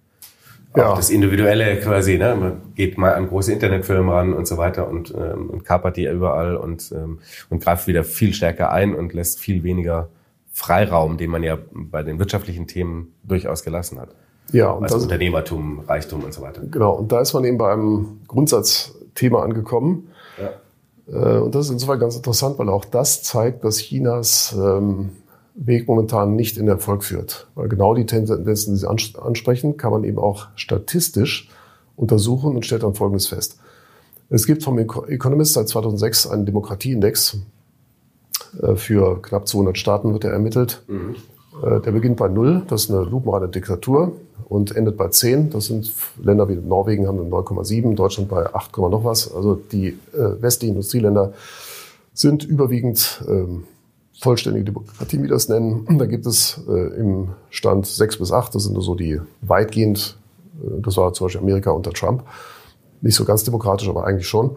[0.77, 0.95] ja.
[0.95, 2.37] das Individuelle quasi, ne?
[2.37, 6.07] Man geht mal an große Internetfirmen ran und so weiter und, ähm, und kapert die
[6.07, 10.09] überall und, ähm, und greift wieder viel stärker ein und lässt viel weniger
[10.57, 14.15] Freiraum, den man ja bei den wirtschaftlichen Themen durchaus gelassen hat.
[14.53, 16.63] Ja, und also das, Unternehmertum, Reichtum und so weiter.
[16.63, 20.09] Genau, und da ist man eben bei einem Grundsatzthema angekommen.
[20.41, 21.37] Ja.
[21.37, 25.11] Äh, und das ist insofern ganz interessant, weil auch das zeigt, dass Chinas ähm,
[25.57, 27.49] Weg momentan nicht in Erfolg führt.
[27.55, 31.51] Weil genau die Tendenzen, die Sie ansprechen, kann man eben auch statistisch
[31.97, 33.59] untersuchen und stellt dann Folgendes fest.
[34.31, 37.41] Es gibt vom Economist seit 2006 einen Demokratieindex.
[38.63, 40.83] Äh, für knapp 200 Staaten wird er ermittelt.
[40.89, 41.17] Mhm.
[41.63, 44.13] Äh, der beginnt bei null, das ist eine lupenreine Diktatur,
[44.49, 45.51] und endet bei 10.
[45.51, 45.93] Das sind
[46.23, 49.35] Länder wie Norwegen haben 9,7, Deutschland bei 8, noch was.
[49.35, 51.33] Also die äh, westlichen Industrieländer
[52.13, 53.65] sind überwiegend ähm,
[54.19, 55.99] vollständige Demokratie, wie wir das nennen.
[55.99, 60.17] Da gibt es äh, im Stand sechs bis acht, das sind nur so die weitgehend,
[60.63, 62.23] äh, das war zum Beispiel Amerika unter Trump,
[63.03, 64.57] nicht so ganz demokratisch, aber eigentlich schon.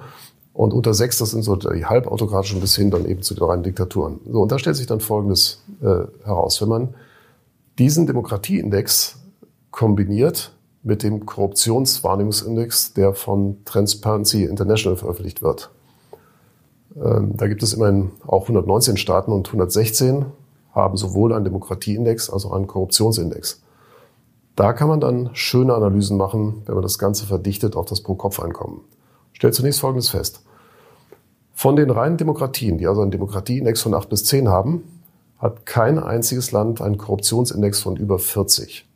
[0.60, 3.64] Und unter sechs, das sind so die halbautokratischen bis hin dann eben zu den reinen
[3.64, 4.20] Diktaturen.
[4.30, 6.62] So, und da stellt sich dann Folgendes äh, heraus.
[6.62, 6.96] Wenn man
[7.78, 9.20] diesen Demokratieindex
[9.72, 10.52] kombiniert
[10.84, 15.70] mit dem Korruptionswahrnehmungsindex, der von Transparency International veröffentlicht wird,
[17.02, 20.26] ähm, da gibt es immerhin auch 119 Staaten und 116
[20.74, 23.62] haben sowohl einen Demokratieindex als auch einen Korruptionsindex.
[24.58, 28.82] Da kann man dann schöne Analysen machen, wenn man das Ganze verdichtet auf das Pro-Kopf-Einkommen.
[29.32, 30.42] Stellt zunächst Folgendes fest.
[31.60, 35.02] Von den reinen Demokratien, die also einen Demokratieindex von 8 bis 10 haben,
[35.40, 38.88] hat kein einziges Land einen Korruptionsindex von über 40.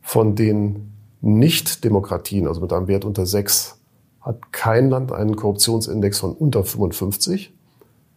[0.00, 3.76] Von den Nicht-Demokratien, also mit einem Wert unter 6,
[4.22, 7.52] hat kein Land einen Korruptionsindex von unter 55.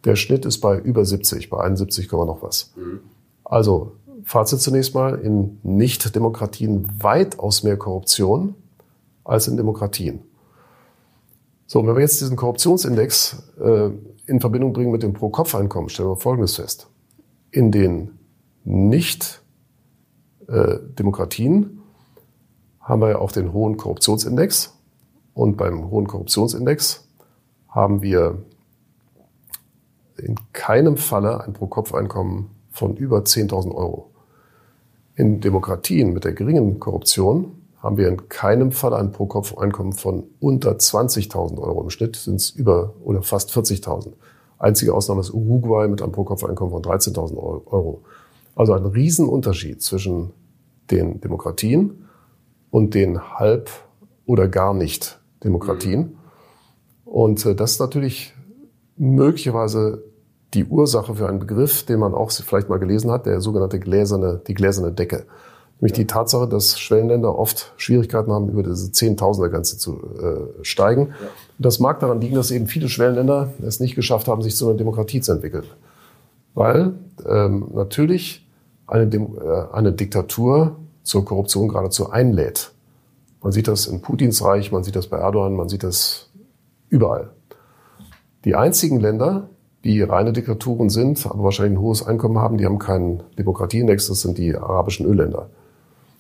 [0.06, 2.72] Der Schnitt ist bei über 70, bei 71, noch was.
[2.78, 3.02] Mhm.
[3.44, 8.56] Also Fazit zunächst mal, in Nicht-Demokratien weitaus mehr Korruption
[9.26, 10.22] als in Demokratien.
[11.72, 13.92] So, wenn wir jetzt diesen Korruptionsindex äh,
[14.26, 16.90] in Verbindung bringen mit dem Pro-Kopf-Einkommen, stellen wir Folgendes fest.
[17.50, 18.20] In den
[18.66, 21.68] Nicht-Demokratien äh,
[22.82, 24.78] haben wir ja auch den hohen Korruptionsindex.
[25.34, 27.08] Und beim hohen Korruptionsindex
[27.70, 28.44] haben wir
[30.18, 34.12] in keinem Falle ein Pro-Kopf-Einkommen von über 10.000 Euro.
[35.16, 40.74] In Demokratien mit der geringen Korruption haben wir in keinem Fall ein Pro-Kopf-Einkommen von unter
[40.74, 41.82] 20.000 Euro.
[41.82, 44.14] Im Schnitt sind es über oder fast 40.000.
[44.60, 48.04] Einzige Ausnahme ist Uruguay mit einem Pro-Kopf-Einkommen von 13.000 Euro.
[48.56, 50.32] Also ein Riesenunterschied zwischen
[50.92, 52.08] den Demokratien
[52.70, 53.72] und den halb
[54.26, 56.18] oder gar nicht Demokratien.
[57.06, 58.34] Und äh, das ist natürlich
[58.96, 60.04] möglicherweise
[60.54, 64.42] die Ursache für einen Begriff, den man auch vielleicht mal gelesen hat, der sogenannte gläserne,
[64.46, 65.26] die gläserne Decke.
[65.82, 71.08] Nämlich die Tatsache, dass Schwellenländer oft Schwierigkeiten haben, über diese Zehntausender-Grenze zu äh, steigen.
[71.08, 71.28] Ja.
[71.58, 74.78] Das mag daran liegen, dass eben viele Schwellenländer es nicht geschafft haben, sich zu einer
[74.78, 75.64] Demokratie zu entwickeln.
[76.54, 76.94] Weil
[77.28, 78.48] ähm, natürlich
[78.86, 82.74] eine, Dem äh, eine Diktatur zur Korruption geradezu einlädt.
[83.42, 86.30] Man sieht das in Putins Reich, man sieht das bei Erdogan, man sieht das
[86.90, 87.32] überall.
[88.46, 89.50] Die einzigen Länder,
[89.84, 94.22] die reine Diktaturen sind, aber wahrscheinlich ein hohes Einkommen haben, die haben keinen Demokratieindex, das
[94.22, 95.50] sind die arabischen Ölländer.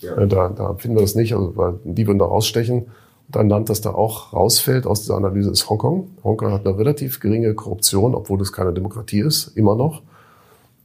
[0.01, 0.17] Ja.
[0.17, 2.87] Äh, da, da finden wir das nicht, also, weil die würden da rausstechen.
[3.27, 6.09] Und ein Land, das da auch rausfällt aus dieser Analyse, ist Hongkong.
[6.23, 10.01] Hongkong hat eine relativ geringe Korruption, obwohl es keine Demokratie ist, immer noch.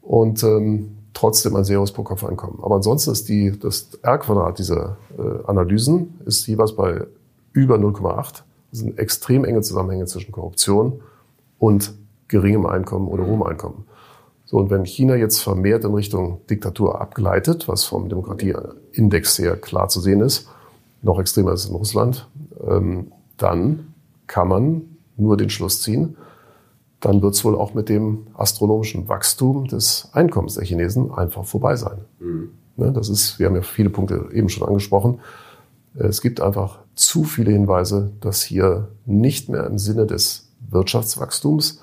[0.03, 2.61] Und ähm, trotzdem ein sehr hohes Pro-Kopf-Einkommen.
[2.63, 7.07] Aber ansonsten ist die, das R-Quadrat dieser äh, Analysen ist jeweils bei
[7.53, 8.43] über 0,8.
[8.71, 11.01] Das sind extrem enge Zusammenhänge zwischen Korruption
[11.59, 11.95] und
[12.29, 13.87] geringem Einkommen oder hohem Einkommen.
[14.47, 19.89] So, und wenn China jetzt vermehrt in Richtung Diktatur abgleitet, was vom Demokratieindex her klar
[19.89, 20.49] zu sehen ist,
[21.03, 22.29] noch extremer ist in Russland,
[22.67, 23.93] ähm, dann
[24.29, 24.83] kann man
[25.17, 26.17] nur den Schluss ziehen,
[27.01, 31.77] dann wird es wohl auch mit dem astronomischen Wachstum des Einkommens der Chinesen einfach vorbei
[31.77, 31.99] sein.
[32.21, 32.51] Mhm.
[32.77, 35.21] Ne, das ist, wir haben ja viele Punkte eben schon angesprochen.
[35.95, 41.81] Es gibt einfach zu viele Hinweise, dass hier nicht mehr im Sinne des Wirtschaftswachstums,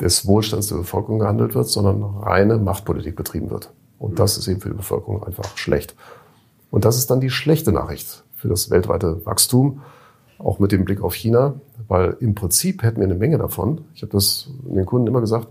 [0.00, 3.70] des Wohlstands der Bevölkerung gehandelt wird, sondern reine Machtpolitik betrieben wird.
[3.98, 5.94] Und das ist eben für die Bevölkerung einfach schlecht.
[6.70, 9.82] Und das ist dann die schlechte Nachricht für das weltweite Wachstum,
[10.38, 11.54] auch mit dem Blick auf China,
[11.88, 13.82] weil im Prinzip hätten wir eine Menge davon.
[13.94, 15.48] Ich habe das den Kunden immer gesagt,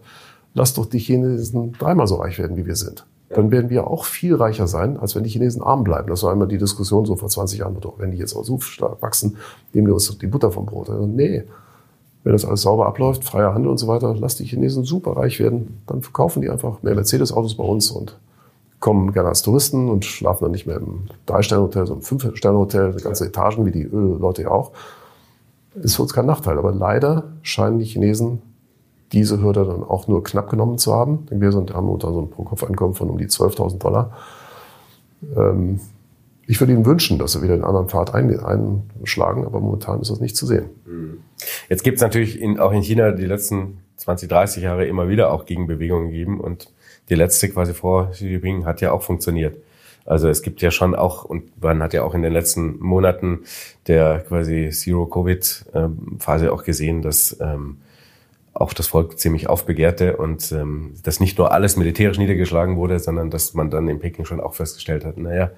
[0.56, 3.06] lass doch die Chinesen dreimal so reich werden, wie wir sind.
[3.30, 6.10] Dann werden wir auch viel reicher sein, als wenn die Chinesen arm bleiben.
[6.10, 7.80] Das war immer die Diskussion so vor 20 Jahren.
[7.80, 9.38] Doch, wenn die jetzt auch so stark wachsen,
[9.72, 10.90] nehmen wir uns die Butter vom Brot.
[10.90, 11.44] Also, nee,
[12.24, 15.40] wenn das alles sauber abläuft, freier Handel und so weiter, lass die Chinesen super reich
[15.40, 15.82] werden.
[15.88, 18.18] Dann verkaufen die einfach mehr Mercedes-Autos bei uns und
[18.80, 23.26] kommen gerne als Touristen und schlafen dann nicht mehr im Drei-Sterne-Hotel, sondern im Fünf-Sterne-Hotel, ganze
[23.26, 24.72] Etagen, wie die Ölleute ja auch.
[25.76, 26.58] Ist für uns kein Nachteil.
[26.58, 28.42] Aber leider scheinen die Chinesen
[29.12, 31.26] diese Hürde dann auch nur knapp genommen zu haben.
[31.30, 34.12] Wir sind, haben unter so ein Pro-Kopf-Einkommen von um die 12.000 Dollar.
[35.36, 35.80] Ähm,
[36.50, 38.36] ich würde Ihnen wünschen, dass Sie wieder den anderen Pfad ein,
[39.00, 40.72] einschlagen, aber momentan ist das nicht zu sehen.
[41.70, 45.32] Jetzt gibt es natürlich in, auch in China die letzten 20, 30 Jahre immer wieder
[45.32, 46.74] auch Gegenbewegungen gegeben und
[47.10, 49.58] die letzte quasi vor Xi Jinping hat ja auch funktioniert.
[50.06, 53.42] Also es gibt ja schon auch, und man hat ja auch in den letzten Monaten
[53.86, 57.78] der quasi Zero-Covid-Phase auch gesehen, dass ähm,
[58.56, 63.30] auch das Volk ziemlich aufbegehrte und ähm, dass nicht nur alles militärisch niedergeschlagen wurde, sondern
[63.30, 65.52] dass man dann in Peking schon auch festgestellt hat, naja,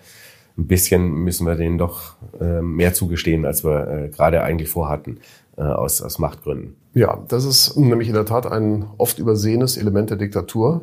[0.58, 5.20] ein bisschen müssen wir denen doch äh, mehr zugestehen, als wir äh, gerade eigentlich vorhatten,
[5.58, 6.76] äh, aus, aus Machtgründen.
[6.94, 10.82] Ja, das ist nämlich in der Tat ein oft übersehenes Element der Diktatur.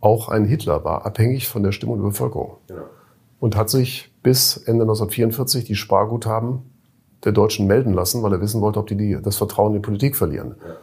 [0.00, 2.82] Auch ein Hitler war abhängig von der Stimmung der Bevölkerung genau.
[3.40, 6.62] und hat sich bis Ende 1944 die Sparguthaben
[7.24, 9.86] der Deutschen melden lassen, weil er wissen wollte, ob die, die das Vertrauen in die
[9.86, 10.56] Politik verlieren.
[10.66, 10.74] Ja.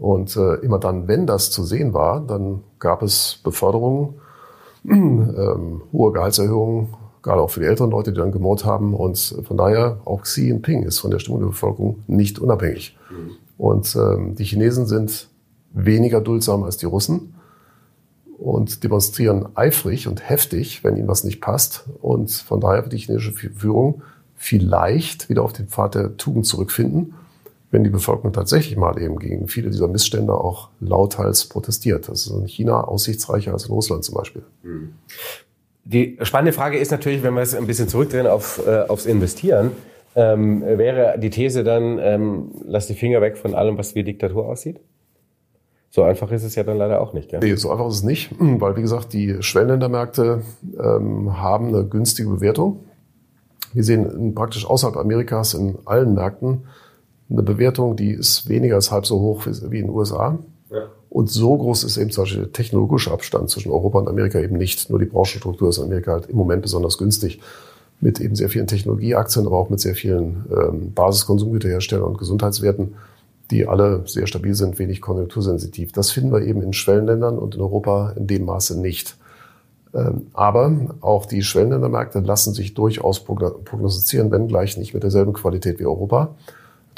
[0.00, 4.14] Und äh, immer dann, wenn das zu sehen war, dann gab es Beförderungen,
[4.84, 6.94] ähm, hohe Gehaltserhöhungen,
[7.26, 8.94] gerade auch für die älteren Leute, die dann gemord haben.
[8.94, 12.96] Und von daher auch Xi Jinping ist von der Stimmung der Bevölkerung nicht unabhängig.
[13.10, 13.30] Mhm.
[13.58, 15.28] Und ähm, die Chinesen sind
[15.72, 17.34] weniger duldsam als die Russen
[18.38, 21.84] und demonstrieren eifrig und heftig, wenn ihnen was nicht passt.
[22.00, 24.02] Und von daher wird die chinesische Führung
[24.36, 27.14] vielleicht wieder auf den Pfad der Tugend zurückfinden,
[27.72, 32.08] wenn die Bevölkerung tatsächlich mal eben gegen viele dieser Missstände auch lauthals protestiert.
[32.08, 34.44] Das ist in China aussichtsreicher als in Russland zum Beispiel.
[35.88, 39.70] Die spannende Frage ist natürlich, wenn wir es ein bisschen zurückdrehen auf, äh, aufs Investieren,
[40.16, 44.48] ähm, wäre die These dann, ähm, lass die Finger weg von allem, was wie Diktatur
[44.48, 44.80] aussieht?
[45.90, 47.30] So einfach ist es ja dann leider auch nicht.
[47.30, 47.38] Gell?
[47.40, 50.42] Nee, so einfach ist es nicht, weil wie gesagt, die Schwellenländermärkte
[50.76, 52.80] ähm, haben eine günstige Bewertung.
[53.72, 56.64] Wir sehen praktisch außerhalb Amerikas in allen Märkten
[57.30, 60.38] eine Bewertung, die ist weniger als halb so hoch wie in den USA.
[60.70, 60.88] Ja.
[61.10, 64.56] Und so groß ist eben zum Beispiel der technologische Abstand zwischen Europa und Amerika eben
[64.56, 64.90] nicht.
[64.90, 67.40] Nur die Branchenstruktur ist in Amerika halt im Moment besonders günstig.
[68.00, 72.94] Mit eben sehr vielen Technologieaktien, aber auch mit sehr vielen ähm, Basiskonsumgüterherstellern und Gesundheitswerten
[73.50, 75.92] die alle sehr stabil sind, wenig konjunktursensitiv.
[75.92, 79.16] Das finden wir eben in Schwellenländern und in Europa in dem Maße nicht.
[79.94, 85.78] Ähm, aber auch die Schwellenländermärkte lassen sich durchaus prognostizieren, wenn gleich nicht mit derselben Qualität
[85.78, 86.34] wie Europa.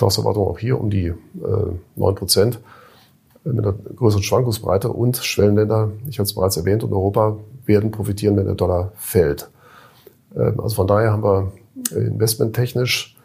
[0.00, 2.60] Erwartung auch hier um die 9 äh, Prozent
[3.52, 8.36] mit einer größeren Schwankungsbreite und Schwellenländer, ich hatte es bereits erwähnt, und Europa werden profitieren,
[8.36, 9.50] wenn der Dollar fällt.
[10.36, 11.52] Ähm, also von daher haben wir
[11.94, 13.16] investmenttechnisch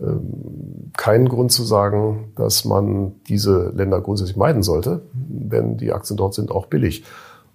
[0.00, 6.16] ähm, keinen Grund zu sagen, dass man diese Länder grundsätzlich meiden sollte, denn die Aktien
[6.16, 7.04] dort sind auch billig.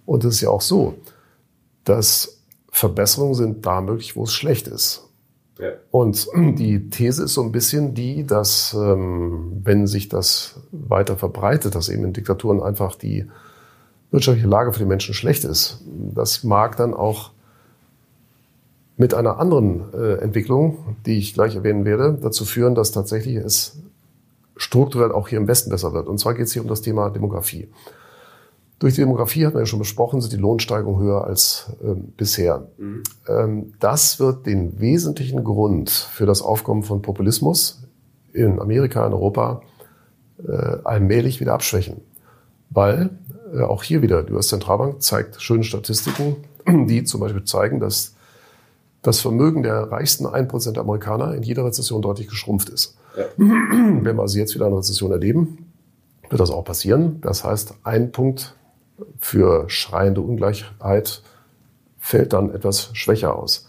[0.04, 0.94] Und es ist ja auch so,
[1.84, 5.05] dass Verbesserungen sind da möglich, wo es schlecht ist.
[5.58, 5.70] Ja.
[5.90, 11.74] Und die These ist so ein bisschen die, dass ähm, wenn sich das weiter verbreitet,
[11.74, 13.26] dass eben in Diktaturen einfach die
[14.10, 15.82] wirtschaftliche Lage für die Menschen schlecht ist,
[16.14, 17.32] das mag dann auch
[18.96, 23.78] mit einer anderen äh, Entwicklung, die ich gleich erwähnen werde, dazu führen, dass tatsächlich es
[24.56, 26.08] strukturell auch hier im Westen besser wird.
[26.08, 27.68] Und zwar geht es hier um das Thema Demografie.
[28.78, 32.68] Durch die Demografie, hat man ja schon besprochen, sind die Lohnsteigerungen höher als ähm, bisher.
[32.76, 33.02] Mhm.
[33.26, 37.82] Ähm, das wird den wesentlichen Grund für das Aufkommen von Populismus
[38.34, 39.62] in Amerika, in Europa
[40.46, 40.52] äh,
[40.84, 42.02] allmählich wieder abschwächen.
[42.68, 43.10] Weil
[43.54, 46.36] äh, auch hier wieder, die US-Zentralbank zeigt schöne Statistiken,
[46.68, 48.14] die zum Beispiel zeigen, dass
[49.00, 52.98] das Vermögen der reichsten 1% der Amerikaner in jeder Rezession deutlich geschrumpft ist.
[53.16, 53.24] Ja.
[53.38, 55.72] Wenn wir also jetzt wieder eine Rezession erleben,
[56.28, 57.20] wird das auch passieren.
[57.22, 58.54] Das heißt, ein Punkt
[59.18, 61.22] für schreiende Ungleichheit
[61.98, 63.68] fällt dann etwas schwächer aus.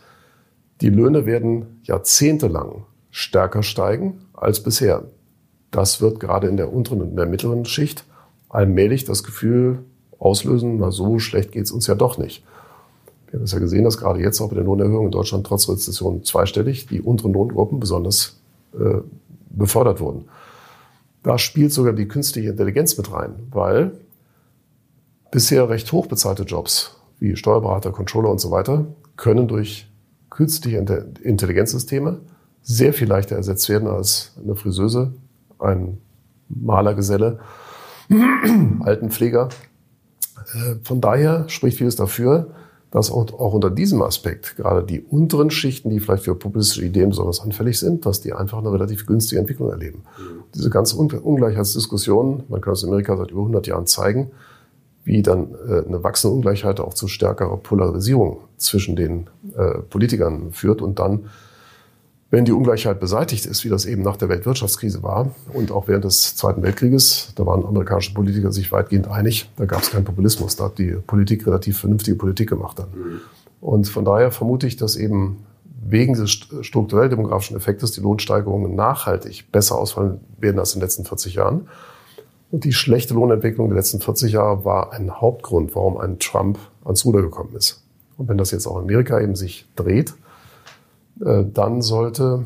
[0.82, 5.04] Die Löhne werden jahrzehntelang stärker steigen als bisher.
[5.72, 8.04] Das wird gerade in der unteren und in der mittleren Schicht
[8.50, 9.80] allmählich das Gefühl
[10.20, 12.44] auslösen, na so schlecht geht es uns ja doch nicht.
[13.28, 15.68] Wir haben es ja gesehen, dass gerade jetzt auch bei der Lohnerhöhung in Deutschland trotz
[15.68, 18.40] Rezession zweistellig die unteren Lohngruppen besonders
[18.74, 19.00] äh,
[19.50, 20.26] befördert wurden.
[21.24, 23.92] Da spielt sogar die künstliche Intelligenz mit rein, weil
[25.32, 29.92] bisher recht hochbezahlte Jobs wie Steuerberater, Controller und so weiter können durch
[30.30, 30.78] künstliche
[31.24, 32.22] Intelligenzsysteme
[32.62, 35.14] sehr viel leichter ersetzt werden als eine Friseuse,
[35.58, 35.98] ein
[36.50, 37.40] Malergeselle,
[38.82, 39.50] Altenpfleger.
[40.54, 42.52] Äh, von daher spricht vieles dafür,
[42.92, 47.42] dass auch unter diesem Aspekt gerade die unteren Schichten, die vielleicht für populistische Ideen besonders
[47.42, 50.04] anfällig sind, dass die einfach eine relativ günstige Entwicklung erleben.
[50.18, 50.44] Mhm.
[50.56, 54.32] Diese ganze Ungleichheitsdiskussion, man kann es in Amerika seit über 100 Jahren zeigen,
[55.08, 60.82] wie dann äh, eine wachsende Ungleichheit auch zu stärkerer Polarisierung zwischen den äh, Politikern führt
[60.82, 61.30] und dann
[62.30, 66.04] wenn die Ungleichheit beseitigt ist, wie das eben nach der Weltwirtschaftskrise war und auch während
[66.04, 70.58] des Zweiten Weltkrieges, da waren amerikanische Politiker sich weitgehend einig, da gab es keinen Populismus,
[70.58, 72.90] da hat die Politik relativ vernünftige Politik gemacht dann.
[72.90, 73.22] Mhm.
[73.62, 75.38] Und von daher vermute ich, dass eben
[75.82, 76.32] wegen des
[76.62, 81.70] strukturell-demografischen Effektes die Lohnsteigerungen nachhaltig besser ausfallen werden als in den letzten 40 Jahren.
[82.50, 87.04] Und die schlechte Lohnentwicklung der letzten 40 Jahre war ein Hauptgrund, warum ein Trump ans
[87.06, 87.84] Ruder gekommen ist.
[88.18, 90.14] Und wenn das jetzt auch in Amerika eben sich dreht,
[91.24, 92.46] äh, dann sollte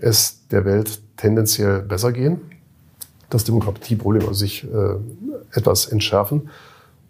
[0.00, 2.40] es der Welt tendenziell besser gehen,
[3.28, 4.96] das Demokratieproblem sich äh,
[5.52, 6.50] etwas entschärfen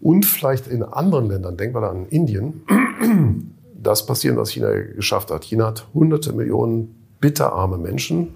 [0.01, 2.63] und vielleicht in anderen Ländern, denken wir an Indien,
[3.75, 5.45] das passieren, was China geschafft hat.
[5.45, 8.35] China hat hunderte Millionen bitterarme Menschen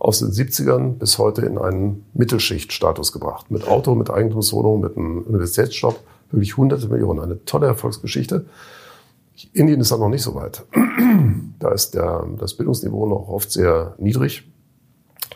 [0.00, 3.50] aus den 70ern bis heute in einen Mittelschichtstatus gebracht.
[3.50, 6.00] Mit Auto, mit Eigentumswohnung, mit einem Universitätsjob.
[6.30, 7.20] Wirklich hunderte Millionen.
[7.20, 8.46] Eine tolle Erfolgsgeschichte.
[9.52, 10.64] Indien ist da noch nicht so weit.
[11.58, 14.50] Da ist der, das Bildungsniveau noch oft sehr niedrig.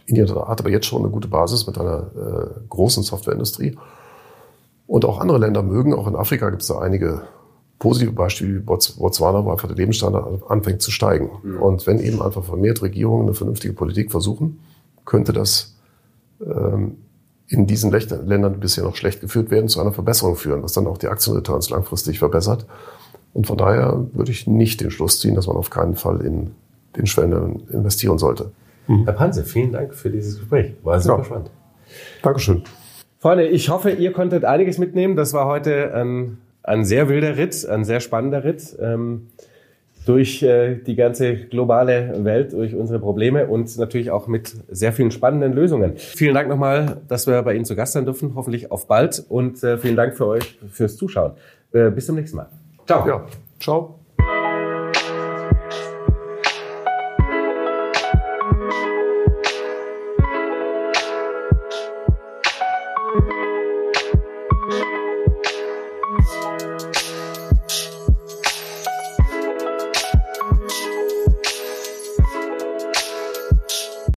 [0.07, 3.77] Indien hat aber jetzt schon eine gute Basis mit einer äh, großen Softwareindustrie.
[4.87, 7.23] Und auch andere Länder mögen, auch in Afrika gibt es da einige
[7.85, 11.29] positive Beispiele wie Botswana, wo einfach der Lebensstandard anfängt zu steigen.
[11.43, 11.61] Mhm.
[11.61, 14.59] Und wenn eben einfach vermehrt Regierungen eine vernünftige Politik versuchen,
[15.05, 15.77] könnte das
[16.41, 16.97] ähm,
[17.47, 20.87] in diesen Ländern, die bisher noch schlecht geführt werden, zu einer Verbesserung führen, was dann
[20.87, 22.65] auch die Aktienreturns langfristig verbessert.
[23.35, 26.53] Und von daher würde ich nicht den Schluss ziehen, dass man auf keinen Fall in
[26.97, 28.51] den Schwellen investieren sollte.
[28.87, 29.05] Mhm.
[29.05, 30.73] Herr Panse, vielen Dank für dieses Gespräch.
[30.83, 31.25] War super ja.
[31.25, 31.51] spannend.
[32.23, 32.65] Dankeschön.
[33.19, 35.17] Freunde, ich hoffe, ihr konntet einiges mitnehmen.
[35.17, 39.29] Das war heute ein, ein sehr wilder Ritt, ein sehr spannender Ritt ähm,
[40.07, 45.11] durch äh, die ganze globale Welt, durch unsere Probleme und natürlich auch mit sehr vielen
[45.11, 45.97] spannenden Lösungen.
[45.97, 48.35] Vielen Dank nochmal, dass wir bei Ihnen zu Gast sein dürfen.
[48.35, 51.33] Hoffentlich auf bald und äh, vielen Dank für euch fürs Zuschauen.
[51.73, 52.49] Äh, bis zum nächsten Mal.
[52.87, 53.07] Ciao.
[53.07, 53.27] Ja,
[53.61, 54.04] ciao.